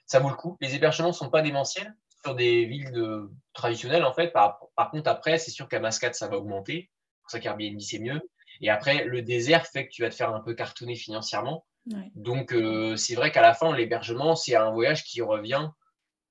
[0.07, 0.57] ça vaut le coup.
[0.61, 4.29] Les hébergements sont pas démentiels sur des villes traditionnelles, en fait.
[4.29, 4.59] Par,
[4.91, 6.91] contre, après, c'est sûr qu'à Mascate, ça va augmenter.
[6.91, 8.21] C'est pour ça qu'Airbnb, c'est mieux.
[8.61, 11.65] Et après, le désert fait que tu vas te faire un peu cartonner financièrement.
[12.15, 15.69] Donc, euh, c'est vrai qu'à la fin, l'hébergement, c'est un voyage qui revient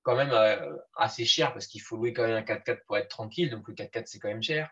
[0.01, 3.09] quand même euh, assez cher parce qu'il faut louer quand même un 4x4 pour être
[3.09, 3.49] tranquille.
[3.49, 4.69] Donc, le 4x4, c'est quand même cher.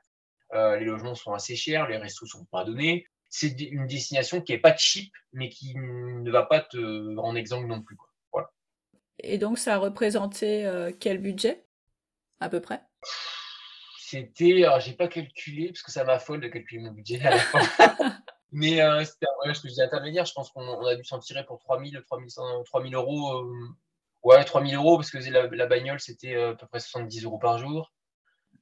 [0.53, 3.05] Euh, les logements sont assez chers, les restos sont pas donnés.
[3.29, 7.67] C'est une destination qui n'est pas cheap, mais qui ne va pas te rendre exemple
[7.67, 7.95] non plus.
[7.95, 8.11] Quoi.
[9.23, 11.63] Et donc, ça a représenté euh, quel budget,
[12.39, 12.81] à peu près?
[14.11, 17.37] C'était, alors j'ai pas calculé, parce que ça m'affole de calculer mon budget à la
[17.39, 18.17] fin.
[18.51, 20.25] Mais euh, c'était un voyage que j'ai intermédiaire.
[20.25, 22.27] Je pense qu'on a dû s'en tirer pour 3000, 3000,
[22.65, 23.39] 3000 euros.
[23.39, 23.69] Euh,
[24.23, 27.57] ouais, 3000 euros, parce que la, la bagnole, c'était à peu près 70 euros par
[27.57, 27.93] jour.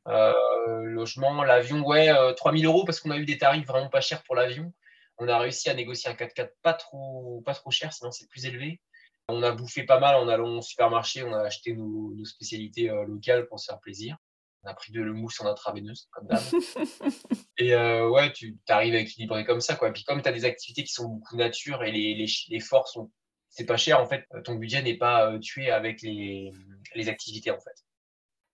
[0.05, 4.35] logement, l'avion, ouais, 3000 euros, parce qu'on a eu des tarifs vraiment pas chers pour
[4.35, 4.71] l'avion.
[5.17, 8.45] On a réussi à négocier un 4x4 pas trop, pas trop cher, sinon c'est plus
[8.45, 8.79] élevé.
[9.27, 13.03] On a bouffé pas mal en allant au supermarché, on a acheté nos, spécialités euh,
[13.05, 14.17] locales pour se faire plaisir.
[14.63, 16.41] On a pris de mousse en intraveineuse, comme d'hab.
[17.57, 19.75] et euh, ouais, tu arrives à équilibrer comme ça.
[19.75, 19.91] Quoi.
[19.91, 22.87] Puis comme tu as des activités qui sont beaucoup nature et les, les, les forts
[22.87, 23.11] sont.
[23.51, 26.51] C'est pas cher en fait, ton budget n'est pas euh, tué avec les,
[26.93, 27.83] les, activités en fait.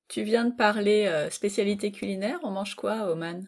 [0.08, 3.46] Tu viens de parler spécialité culinaire, on mange quoi Oman?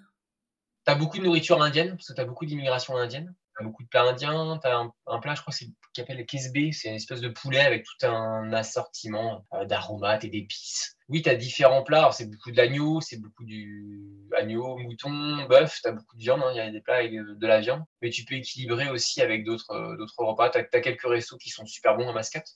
[0.85, 3.33] Tu as beaucoup de nourriture indienne, parce que tu as beaucoup d'immigration indienne?
[3.63, 4.59] Beaucoup de plats indiens.
[4.61, 4.77] Tu as
[5.07, 6.71] un, plat, je crois, qui s'appelle le kesbe.
[6.71, 10.95] C'est une espèce de poulet avec tout un assortiment euh, d'aromates et d'épices.
[11.09, 12.11] Oui, tu as différents plats.
[12.11, 15.79] C'est beaucoup de l'agneau, c'est beaucoup du agneau, mouton, bœuf.
[15.81, 16.41] Tu as beaucoup de viande.
[16.43, 16.51] Hein.
[16.53, 17.83] Il y a des plats avec de, la viande.
[18.01, 20.49] Mais tu peux équilibrer aussi avec d'autres euh, repas.
[20.49, 22.49] Tu as, quelques restos qui sont super bons à Mascate.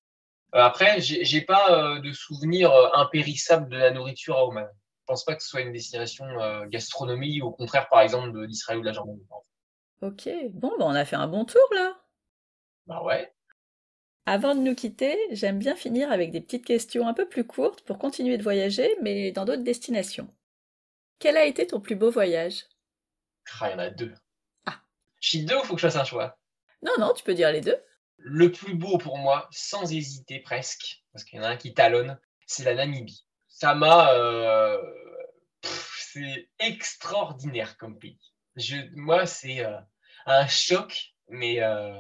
[0.54, 4.68] Euh, après, j'ai pas de souvenirs impérissables de la nourriture à Oman.
[4.68, 6.26] Je pense pas que ce soit une destination
[6.68, 9.26] gastronomie, au contraire, par exemple, d'Israël ou de la Jordanie.
[10.02, 12.02] Ok, bon, bah on a fait un bon tour là.
[12.88, 13.34] Bah ouais.
[14.26, 17.82] Avant de nous quitter, j'aime bien finir avec des petites questions un peu plus courtes
[17.82, 20.34] pour continuer de voyager, mais dans d'autres destinations.
[21.20, 22.66] Quel a été ton plus beau voyage?
[23.60, 24.14] Ah, il y en a deux.
[24.66, 24.82] Ah.
[25.20, 26.38] Je deux ou faut que je fasse un choix
[26.82, 27.78] Non, non, tu peux dire les deux.
[28.18, 31.74] Le plus beau pour moi, sans hésiter presque, parce qu'il y en a un qui
[31.74, 33.26] talonne, c'est la Namibie
[33.62, 34.12] ça m'a.
[34.14, 34.82] Euh,
[35.64, 38.31] c'est extraordinaire comme pays.
[38.62, 39.78] Je, moi, c'est euh,
[40.26, 42.00] un choc, mais euh,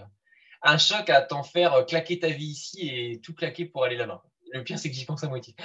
[0.62, 4.24] un choc à t'en faire claquer ta vie ici et tout claquer pour aller là-bas.
[4.53, 5.55] Le pire, c'est que j'y pense à moitié.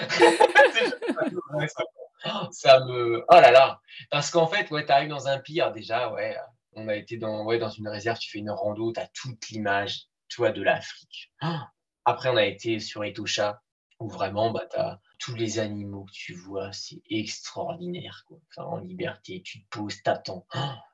[2.51, 3.25] ça me.
[3.29, 3.81] Oh là là
[4.11, 6.37] Parce qu'en fait, ouais, tu arrives dans un pire déjà, ouais.
[6.73, 9.49] On a été dans, ouais, dans une réserve, tu fais une rando, tu as toute
[9.49, 11.33] l'image, toi, de l'Afrique.
[12.05, 13.63] Après, on a été sur Etosha,
[13.99, 18.25] où vraiment, bah, tu as tous les animaux que tu vois, c'est extraordinaire.
[18.27, 18.39] Quoi.
[18.57, 20.47] en liberté, tu te poses, t'attends.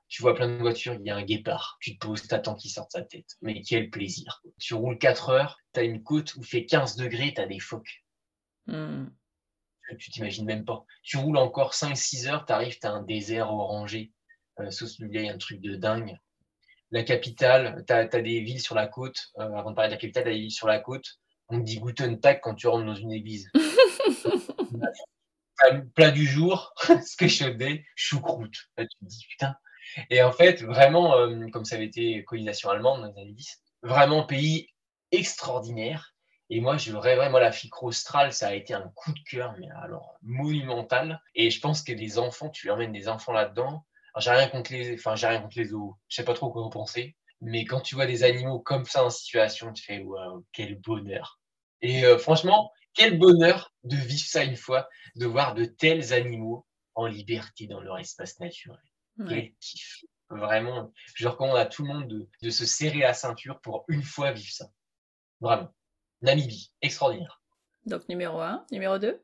[0.09, 1.79] tu vois plein de voitures, il y a un guépard.
[1.81, 3.37] Tu te poses, t'attends qu'il sorte sa tête.
[3.41, 4.43] Mais quel plaisir.
[4.59, 7.47] Tu roules 4 heures, tu as une côte où il fait 15 degrés, tu as
[7.47, 8.05] des phoques.
[8.67, 9.07] Hmm.
[9.99, 10.85] Tu t'imagines même pas.
[11.03, 14.13] Tu roules encore 5-6 heures, tu arrives, tu as un désert orangé.
[14.61, 16.17] Euh, sauce y a un truc de dingue.
[16.91, 19.33] La capitale, tu as, des villes sur la côte.
[19.39, 21.19] Euh, avant de parler de la capitale, tu as des villes sur la côte.
[21.49, 23.51] On te dit Guten Tag quand tu rentres dans une église.
[25.95, 26.75] plat du jour,
[27.07, 28.57] ce que je fais, choucroute.
[28.77, 29.57] tu dis putain.
[30.11, 33.63] Et en fait, vraiment, euh, comme ça avait été colonisation allemande dans les années 10,
[33.83, 34.69] vraiment pays
[35.11, 36.15] extraordinaire.
[36.51, 39.55] Et moi, je rêverais, moi, la ficre australe, ça a été un coup de cœur,
[39.59, 41.21] mais alors monumental.
[41.35, 43.87] Et je pense que les enfants, tu emmènes des enfants là-dedans.
[44.19, 45.97] J'ai rien contre les, enfin, j'ai rien contre les zoos.
[46.09, 47.17] Je sais pas trop quoi vous pensez.
[47.41, 51.41] Mais quand tu vois des animaux comme ça en situation, tu fais waouh, quel bonheur.
[51.81, 56.67] Et euh, franchement, quel bonheur de vivre ça une fois, de voir de tels animaux
[56.95, 58.81] en liberté dans leur espace naturel.
[59.29, 60.05] Quel kiff.
[60.31, 64.33] Vraiment, je recommande à tout le monde de, se serrer la ceinture pour une fois
[64.33, 64.71] vivre ça.
[65.41, 65.75] Vraiment.
[66.23, 67.43] Namibie, extraordinaire.
[67.85, 69.23] Donc numéro 1, numéro 2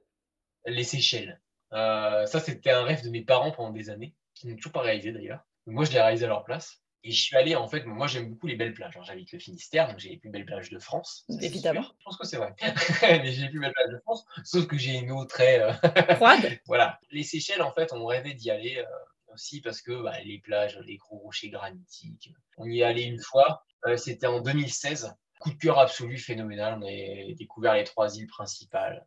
[0.66, 1.40] Les Seychelles.
[1.72, 4.82] Euh, ça, c'était un rêve de mes parents pendant des années, qui n'ont toujours pas
[4.82, 5.40] réalisé d'ailleurs.
[5.66, 6.82] Moi, je l'ai réalisé à leur place.
[7.05, 8.99] Et je suis allé, en fait, moi j'aime beaucoup les belles plages.
[9.03, 11.24] J'habite le Finistère, donc j'ai les plus belles plages de France.
[11.40, 11.82] Évidemment.
[11.82, 12.55] Je pense que c'est vrai.
[13.03, 15.61] Mais j'ai les plus belles plages de France, sauf que j'ai une eau très.
[15.61, 15.72] Euh,
[16.16, 16.99] Froide Voilà.
[17.11, 20.78] Les Seychelles, en fait, on rêvait d'y aller euh, aussi parce que bah, les plages,
[20.84, 22.32] les gros rochers granitiques.
[22.57, 25.14] On y est allé une fois, euh, c'était en 2016.
[25.38, 26.78] Coup de cœur absolu, phénoménal.
[26.80, 29.07] On a découvert les trois îles principales.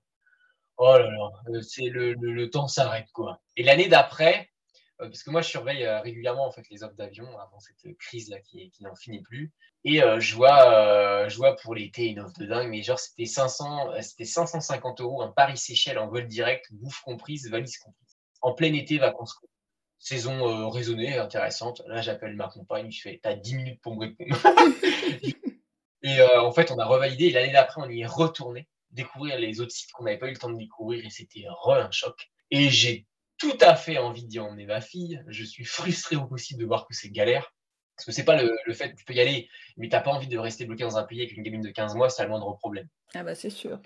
[0.78, 3.42] Oh là là, c'est le, le, le temps s'arrête quoi.
[3.58, 4.50] Et l'année d'après,
[5.08, 8.40] parce que moi, je surveille euh, régulièrement en fait, les offres d'avion avant cette crise-là
[8.42, 9.52] qui, n'en finit plus.
[9.84, 13.26] Et euh, je, vois, je vois pour l'été une offre de dingue, mais genre, c'était
[13.26, 18.18] 500, c'était 550 euros un Paris-Seychelles en vol direct, bouffe comprise, valise comprise.
[18.42, 19.36] En plein été, vacances
[19.98, 21.84] Saison raisonnée, intéressante.
[21.86, 24.36] Là, j'appelle ma compagne, je fais T'as 10 minutes pour me répondre.
[26.02, 27.26] et en fait, on a revalidé.
[27.26, 30.32] Et l'année d'après, on y est retourné, découvrir les autres sites qu'on n'avait pas eu
[30.32, 31.06] le temps de découvrir.
[31.06, 32.32] Et c'était re un choc.
[32.50, 33.06] Et j'ai
[33.42, 35.24] tout à fait envie d'y emmener ma fille.
[35.28, 37.52] Je suis frustré au possible de voir que c'est galère.
[37.96, 40.12] Parce que c'est pas le, fait que tu peux y aller, mais tu n'as pas
[40.12, 42.30] envie de rester bloqué dans un pays avec une gamine de 15 mois, c'est le
[42.30, 42.88] moindre problème.
[43.16, 43.80] Ah bah c'est sûr.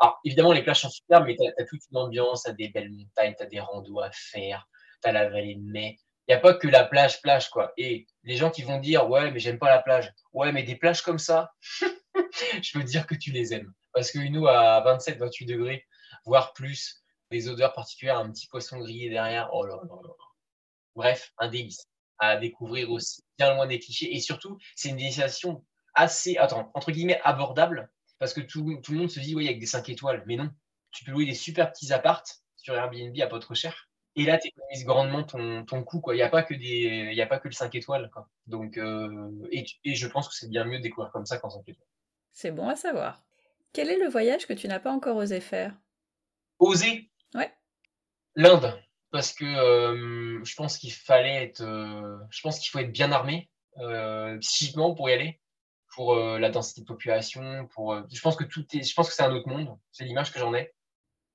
[0.00, 2.68] Alors évidemment, les plages sont superbes, mais tu as, toute une ambiance, tu as des
[2.68, 4.68] belles montagnes, tu as des randos à faire,
[5.02, 5.98] tu as la vallée de mai.
[6.26, 7.72] Il n'y a pas que la plage, plage, quoi.
[7.76, 10.12] Et les gens qui vont dire, ouais, mais j'aime pas la plage.
[10.32, 11.52] Ouais, mais des plages comme ça,
[12.62, 13.72] je peux dire que tu les aimes.
[13.92, 15.84] Parce qu'une eau à 27, 28 degrés,
[16.24, 16.99] voire plus,
[17.30, 19.50] des odeurs particulières, un petit poisson grillé derrière.
[19.52, 20.14] Oh là là là.
[20.94, 21.86] Bref, un délice
[22.18, 24.14] à découvrir aussi, bien loin des clichés.
[24.14, 25.64] Et surtout, c'est une destination
[25.94, 29.66] assez, attends, entre guillemets, abordable, parce que tout, le monde se dit, oui, avec des
[29.66, 30.22] 5 étoiles.
[30.26, 30.50] Mais non,
[30.92, 33.88] tu peux louer des super petits appartes sur Airbnb à pas trop cher.
[34.16, 36.02] Et là, tu économises grandement ton, ton coût.
[36.08, 38.10] Il n'y a, pas que des, y a pas que le 5 étoiles.
[38.12, 38.28] Quoi.
[38.46, 41.48] Donc, euh, et, et, je pense que c'est bien mieux de découvrir comme ça qu'en
[41.48, 41.86] 5 étoiles.
[42.32, 43.22] C'est bon à savoir.
[43.72, 45.74] Quel est le voyage que tu n'as pas encore osé faire?
[46.58, 47.09] Oser?
[48.36, 52.92] L'Inde, parce que euh, je pense qu'il fallait être, euh, je pense qu'il faut être
[52.92, 55.40] bien armé euh, psychiquement pour y aller,
[55.94, 59.24] pour la densité de population, pour, je pense que tout est, je pense que c'est
[59.24, 59.76] un autre monde.
[59.90, 60.72] C'est l'image que j'en ai.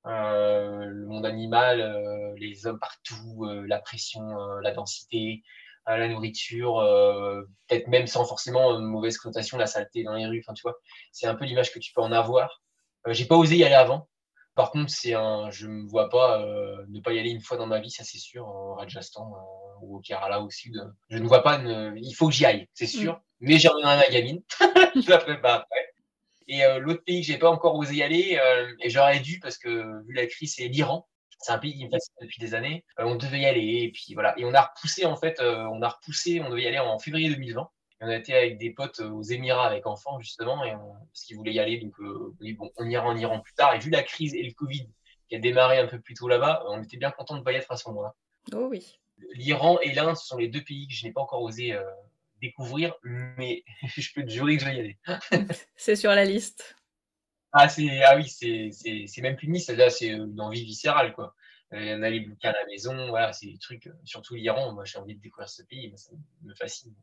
[0.06, 4.26] le monde animal, les hommes partout, la pression,
[4.62, 5.44] la densité,
[5.86, 6.76] la nourriture,
[7.68, 10.40] peut-être même sans forcément une mauvaise connotation, la saleté dans les rues.
[10.40, 10.78] Enfin, tu vois,
[11.12, 12.62] c'est un peu l'image que tu peux en avoir.
[13.08, 14.08] J'ai pas osé y aller avant
[14.56, 17.42] par contre, c'est un, je ne me vois pas euh, ne pas y aller une
[17.42, 20.82] fois dans ma vie, ça c'est sûr, au Rajasthan euh, ou au Kerala au sud.
[21.10, 21.62] Je ne vois pas,
[21.96, 23.00] il faut que j'y aille, c'est mm.
[23.00, 23.22] sûr.
[23.42, 24.42] Mais j'ai rien à ma gamine,
[24.96, 25.94] je la prépare après.
[26.48, 28.40] Et euh, l'autre pays que j'ai pas encore osé y aller,
[28.82, 31.08] et j'aurais dû parce que vu la crise, c'est l'Iran.
[31.42, 32.86] C'est un pays qui me fascine depuis des années.
[32.98, 34.40] on devait y aller, et puis voilà.
[34.40, 37.30] Et on a repoussé en fait, on a repoussé, on devait y aller en février
[37.30, 37.70] 2020
[38.02, 41.54] on a été avec des potes aux Émirats avec enfants, justement, et parce qu'ils voulaient
[41.54, 41.80] y aller.
[41.80, 43.74] Donc, euh, bon, on ira en Iran plus tard.
[43.74, 44.88] Et vu la crise et le Covid
[45.30, 47.54] qui a démarré un peu plus tôt là-bas, on était bien content de ne pas
[47.54, 48.14] y être à ce moment-là.
[48.54, 49.00] Oh oui.
[49.34, 51.84] L'Iran et l'Inde, ce sont les deux pays que je n'ai pas encore osé euh,
[52.42, 53.64] découvrir, mais
[53.96, 54.98] je peux te jurer que je vais y aller.
[55.76, 56.76] C'est sur la liste.
[57.58, 61.14] Ah, ah oui, c'est même plus une liste, c'est une envie viscérale.
[61.14, 61.34] Quoi.
[61.72, 64.98] On a les bouquins à la maison, voilà, c'est des trucs, surtout l'Iran, moi j'ai
[64.98, 66.94] envie de découvrir ce pays, ça me fascine.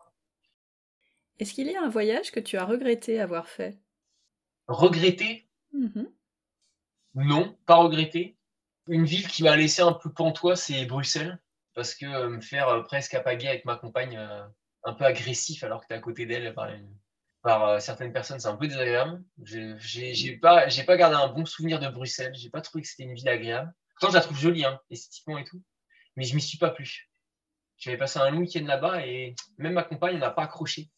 [1.39, 3.79] Est-ce qu'il y a un voyage que tu as regretté avoir fait?
[4.69, 6.05] Regretté mmh
[7.15, 8.37] Non, pas regretté.
[8.89, 11.41] Une ville qui m'a laissé un peu pantois, c'est Bruxelles.
[11.75, 14.47] Parce que euh, me faire euh, presque apaguer avec ma compagne, euh,
[14.85, 16.55] un peu agressif alors que tu es à côté d'elle
[17.43, 19.23] par, certaines personnes, c'est un peu désagréable.
[19.43, 22.35] J'ai pas, pas gardé un bon souvenir de Bruxelles.
[22.35, 23.73] J'ai pas trouvé que c'était une ville agréable.
[23.89, 25.61] Pourtant, je la trouve jolie, hein, esthétiquement et tout.
[26.17, 27.11] Mais je m'y suis pas plu.
[27.79, 30.89] J'avais passé un long week-end là-bas et même ma compagne n'a pas accroché.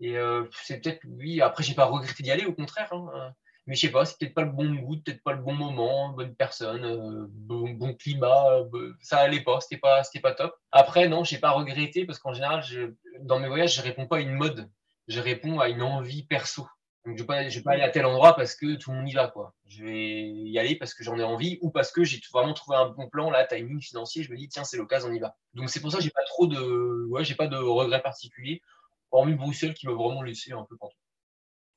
[0.00, 0.16] Et
[0.62, 2.92] c'est peut-être, oui, après, j'ai pas regretté d'y aller, au contraire.
[2.92, 3.34] Hein,
[3.68, 6.08] mais je sais pas, c'est peut-être pas le bon goût, peut-être pas le bon moment,
[6.08, 10.56] bonne personne, euh, bon, climat, euh, ça allait pas, c'était pas, c'était pas top.
[10.72, 14.16] Après, non, j'ai pas regretté parce qu'en général, je, dans mes voyages, je réponds pas
[14.16, 14.70] à une mode,
[15.06, 16.66] je réponds à une envie perso.
[17.04, 19.08] Donc, je vais pas, vais pas aller à tel endroit parce que tout le monde
[19.10, 19.52] y va, quoi.
[19.66, 22.78] Je vais y aller parce que j'en ai envie ou parce que j'ai vraiment trouvé
[22.78, 25.36] un bon plan, là, timing financier, je me dis, tiens, c'est l'occasion, on y va.
[25.52, 28.62] Donc, c'est pour ça que j'ai pas trop de, ouais, j'ai pas de regrets particuliers,
[29.10, 30.96] hormis Bruxelles qui m'a vraiment laissé un peu pantoute.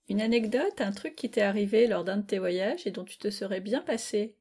[0.09, 3.17] Une anecdote, un truc qui t'est arrivé lors d'un de tes voyages et dont tu
[3.17, 4.36] te serais bien passé?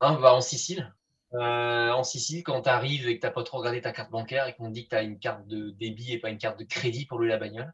[0.00, 0.94] Bah, En Sicile.
[1.34, 4.10] Euh, en Sicile, quand tu arrives et que tu n'as pas trop regardé ta carte
[4.10, 6.38] bancaire et qu'on te dit que tu as une carte de débit et pas une
[6.38, 7.72] carte de crédit pour louer la bagnole,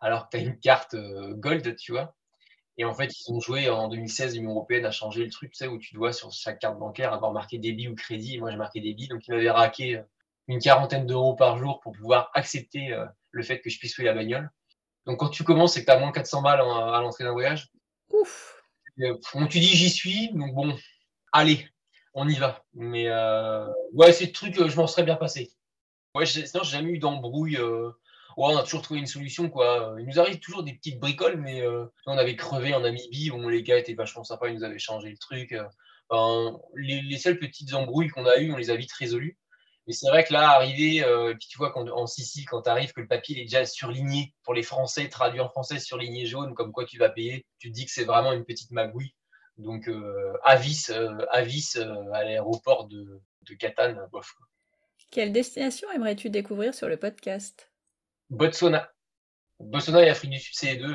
[0.00, 2.14] alors que tu as une carte euh, Gold, tu vois.
[2.78, 5.58] Et en fait, ils ont joué en 2016, l'Union européenne a changé le truc, tu
[5.58, 8.38] sais, où tu dois sur chaque carte bancaire avoir marqué débit ou crédit.
[8.38, 10.02] moi, j'ai marqué débit, donc ils m'avaient raqué euh,
[10.48, 12.92] une quarantaine d'euros par jour pour pouvoir accepter
[13.30, 14.50] le fait que je puisse louer la bagnole.
[15.06, 17.70] Donc quand tu commences et que tu as moins 400 balles à l'entrée d'un voyage,
[18.12, 18.62] Ouf.
[19.00, 19.16] Euh,
[19.48, 20.76] tu dis j'y suis, donc bon,
[21.32, 21.66] allez,
[22.14, 22.64] on y va.
[22.74, 25.50] Mais euh, ouais, c'est le truc, je m'en serais bien passé.
[26.14, 27.56] Ouais, sinon, j'ai jamais eu d'embrouille.
[27.56, 27.88] Euh,
[28.36, 29.96] ouais, on a toujours trouvé une solution, quoi.
[29.98, 31.62] Il nous arrive toujours des petites bricoles, mais
[32.06, 35.10] on avait crevé en Namibie, bon, les gars étaient vachement sympas, ils nous avaient changé
[35.10, 35.54] le truc.
[36.76, 39.38] les, les, seules petites embrouilles qu'on a eues, on les a vite résolues.
[39.90, 42.70] Mais c'est vrai que là, arrivé, euh, et puis tu vois qu'en Sicile, quand tu
[42.70, 46.54] arrives, que le papier est déjà surligné pour les Français, traduit en français, surligné jaune,
[46.54, 49.16] comme quoi tu vas payer, tu te dis que c'est vraiment une petite magouille.
[49.58, 51.72] Donc, euh, avis, euh, avis
[52.12, 54.32] à l'aéroport de, de Catane, bof.
[55.10, 57.72] Quelle destination aimerais-tu découvrir sur le podcast?
[58.28, 58.92] Botswana.
[59.58, 60.94] Botswana et Afrique du Sud, c'est les deux.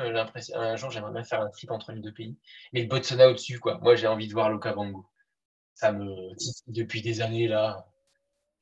[0.54, 2.38] Un jour, j'aimerais bien faire un trip entre les deux pays.
[2.72, 3.76] Mais le Botswana au-dessus, quoi.
[3.82, 5.04] Moi, j'ai envie de voir l'Okavango.
[5.74, 6.30] Ça me.
[6.66, 7.86] Depuis des années, là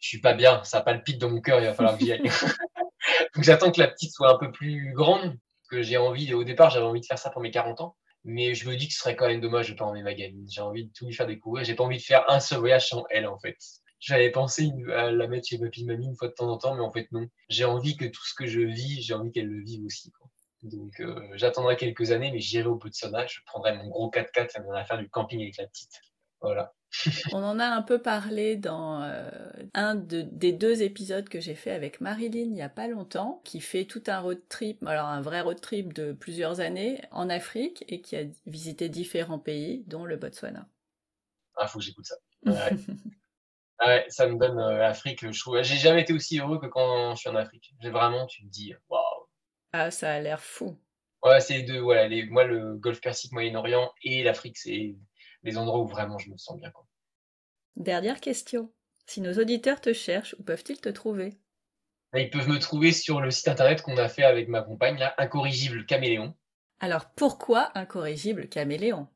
[0.05, 2.21] je suis pas bien, ça palpite dans mon cœur, il va falloir que j'y aille.
[3.35, 5.39] Donc j'attends que la petite soit un peu plus grande,
[5.71, 8.55] que j'ai envie, au départ j'avais envie de faire ça pour mes 40 ans, mais
[8.55, 10.47] je me dis que ce serait quand même dommage de pas emmener ma gamine.
[10.51, 12.87] J'ai envie de tout lui faire découvrir, j'ai pas envie de faire un seul voyage
[12.87, 13.57] sans elle en fait.
[13.99, 16.83] J'avais pensé à la mettre chez papy mamie une fois de temps en temps, mais
[16.83, 17.27] en fait non.
[17.49, 20.13] J'ai envie que tout ce que je vis, j'ai envie qu'elle le vive aussi.
[20.61, 23.89] Donc euh, j'attendrai quelques années, mais j'irai au bout de son âge, je prendrai mon
[23.89, 26.03] gros 4x4, ça me faire du camping avec la petite.
[26.43, 26.75] Voilà.
[27.33, 29.31] On en a un peu parlé dans euh,
[29.75, 33.61] un des deux épisodes que j'ai fait avec Marilyn il n'y a pas longtemps, qui
[33.61, 37.85] fait tout un road trip, alors un vrai road trip de plusieurs années en Afrique
[37.89, 40.67] et qui a visité différents pays, dont le Botswana.
[41.57, 42.17] Ah, faut que j'écoute ça.
[43.81, 44.07] Ouais.
[44.09, 45.61] ça me donne euh, l'Afrique, je trouve.
[45.63, 47.75] J'ai jamais été aussi heureux que quand je suis en Afrique.
[47.81, 49.27] J'ai vraiment, tu te dis, waouh.
[49.73, 50.79] Ah, ça a l'air fou.
[51.25, 51.81] Ouais, c'est les deux.
[51.81, 54.95] Voilà, les, moi, le Golfe Persique, Moyen-Orient et l'Afrique, c'est
[55.43, 56.71] les endroits où vraiment je me sens bien.
[56.71, 56.84] Quoi.
[57.77, 58.73] Dernière question.
[59.07, 61.37] Si nos auditeurs te cherchent, où peuvent-ils te trouver?
[62.13, 64.99] Bah, Ils peuvent me trouver sur le site internet qu'on a fait avec ma compagne,
[64.99, 66.35] là, Incorrigible Caméléon.
[66.81, 69.09] Alors pourquoi Incorrigible Caméléon?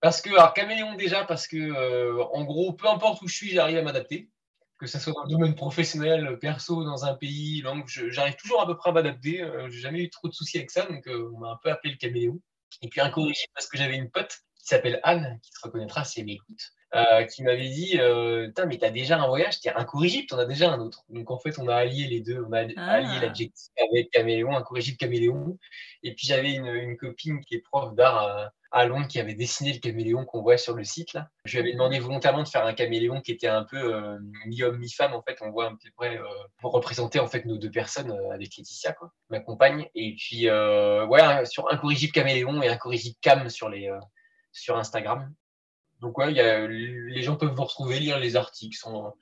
[0.00, 3.50] Parce que, alors Caméléon déjà, parce que, euh, en gros, peu importe où je suis,
[3.50, 4.30] j'arrive à m'adapter.
[4.78, 8.66] Que ce soit dans le domaine professionnel, perso, dans un pays, langue, j'arrive toujours à
[8.66, 9.42] peu près à m'adapter.
[9.42, 11.70] Euh, j'ai jamais eu trop de soucis avec ça, donc euh, on m'a un peu
[11.70, 12.40] appelé le caméléon.
[12.80, 16.20] Et puis incorrigible parce que j'avais une pote qui s'appelle Anne, qui se reconnaîtra si
[16.20, 20.38] elle m'écoute, euh, qui m'avait dit euh, mais t'as déjà un voyage, t'es incorrigible, t'en
[20.38, 21.04] as déjà un autre.
[21.08, 23.18] Donc en fait, on a allié les deux, on a allié ah.
[23.22, 25.58] l'adjectif avec caméléon, incorrigible caméléon.
[26.02, 29.78] Et puis j'avais une, copine qui est prof d'art à, Londres qui avait dessiné le
[29.78, 31.28] caméléon qu'on voit sur le site là.
[31.46, 34.76] Je lui avais demandé volontairement de faire un caméléon qui était un peu euh, mi-homme,
[34.76, 35.14] mi-femme.
[35.14, 36.20] En fait, on voit un peu près
[36.58, 39.88] pour représenter en fait nos deux personnes avec Laetitia, quoi, ma compagne.
[39.94, 43.90] Et puis ouais, sur incorrigible caméléon et incorrigible cam sur les
[44.52, 45.32] sur Instagram.
[46.02, 48.76] Donc ouais, y a, les gens peuvent vous retrouver, lire les articles.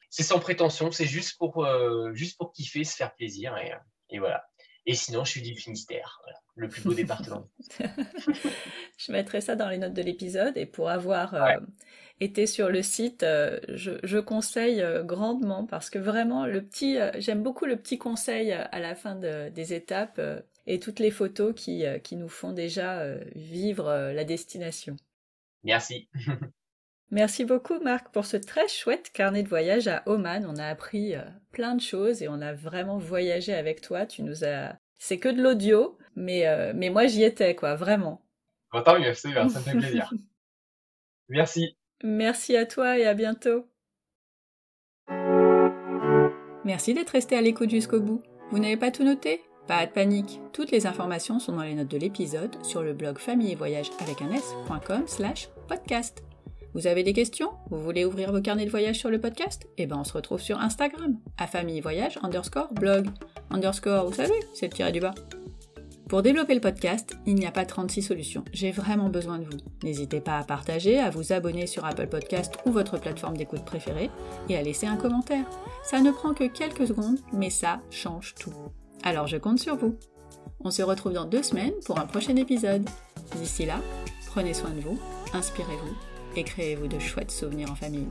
[0.09, 3.55] C'est sans prétention, c'est juste pour, euh, juste pour kiffer, se faire plaisir.
[3.59, 3.70] Et,
[4.09, 4.47] et, voilà.
[4.87, 6.22] Et sinon, je suis du Finistère,
[6.57, 7.47] le plus beau département.
[8.99, 11.59] je mettrai ça dans les notes de l'épisode et pour avoir euh,
[12.18, 17.66] été sur le site, euh, je, conseille grandement parce que vraiment le petit, j'aime beaucoup
[17.66, 20.18] le petit conseil à la fin des étapes
[20.66, 23.05] et toutes les photos qui, qui nous font déjà
[23.35, 24.97] vivre la destination.
[25.62, 26.09] Merci.
[27.11, 30.46] Merci beaucoup Marc pour ce très chouette carnet de voyage à Oman.
[30.48, 31.14] On a appris
[31.50, 34.06] plein de choses et on a vraiment voyagé avec toi.
[34.06, 38.22] Tu nous as c'est que de l'audio, mais, euh, mais moi j'y étais, quoi, vraiment.
[38.84, 40.12] Tant mieux, ça me fait plaisir.
[41.28, 41.76] Merci.
[42.04, 43.66] Merci à toi et à bientôt.
[46.64, 48.22] Merci d'être resté à l'écoute jusqu'au bout.
[48.50, 49.42] Vous n'avez pas tout noté?
[49.66, 50.40] Pas de panique.
[50.52, 53.90] Toutes les informations sont dans les notes de l'épisode sur le blog famille et voyage
[54.00, 56.22] avec un s.com slash podcast.
[56.74, 57.50] Vous avez des questions?
[57.70, 59.66] Vous voulez ouvrir vos carnets de voyage sur le podcast?
[59.76, 63.08] Eh ben on se retrouve sur Instagram, à famille voyage underscore blog.
[63.50, 65.14] Underscore, vous savez, c'est le tiré du bas.
[66.08, 68.44] Pour développer le podcast, il n'y a pas 36 solutions.
[68.52, 69.58] J'ai vraiment besoin de vous.
[69.84, 74.10] N'hésitez pas à partager, à vous abonner sur Apple Podcast ou votre plateforme d'écoute préférée
[74.48, 75.44] et à laisser un commentaire.
[75.84, 78.54] Ça ne prend que quelques secondes, mais ça change tout.
[79.02, 79.96] Alors je compte sur vous.
[80.64, 82.88] On se retrouve dans deux semaines pour un prochain épisode.
[83.36, 83.80] D'ici là,
[84.26, 84.98] prenez soin de vous,
[85.32, 88.09] inspirez-vous et créez-vous de chouettes souvenirs en famille.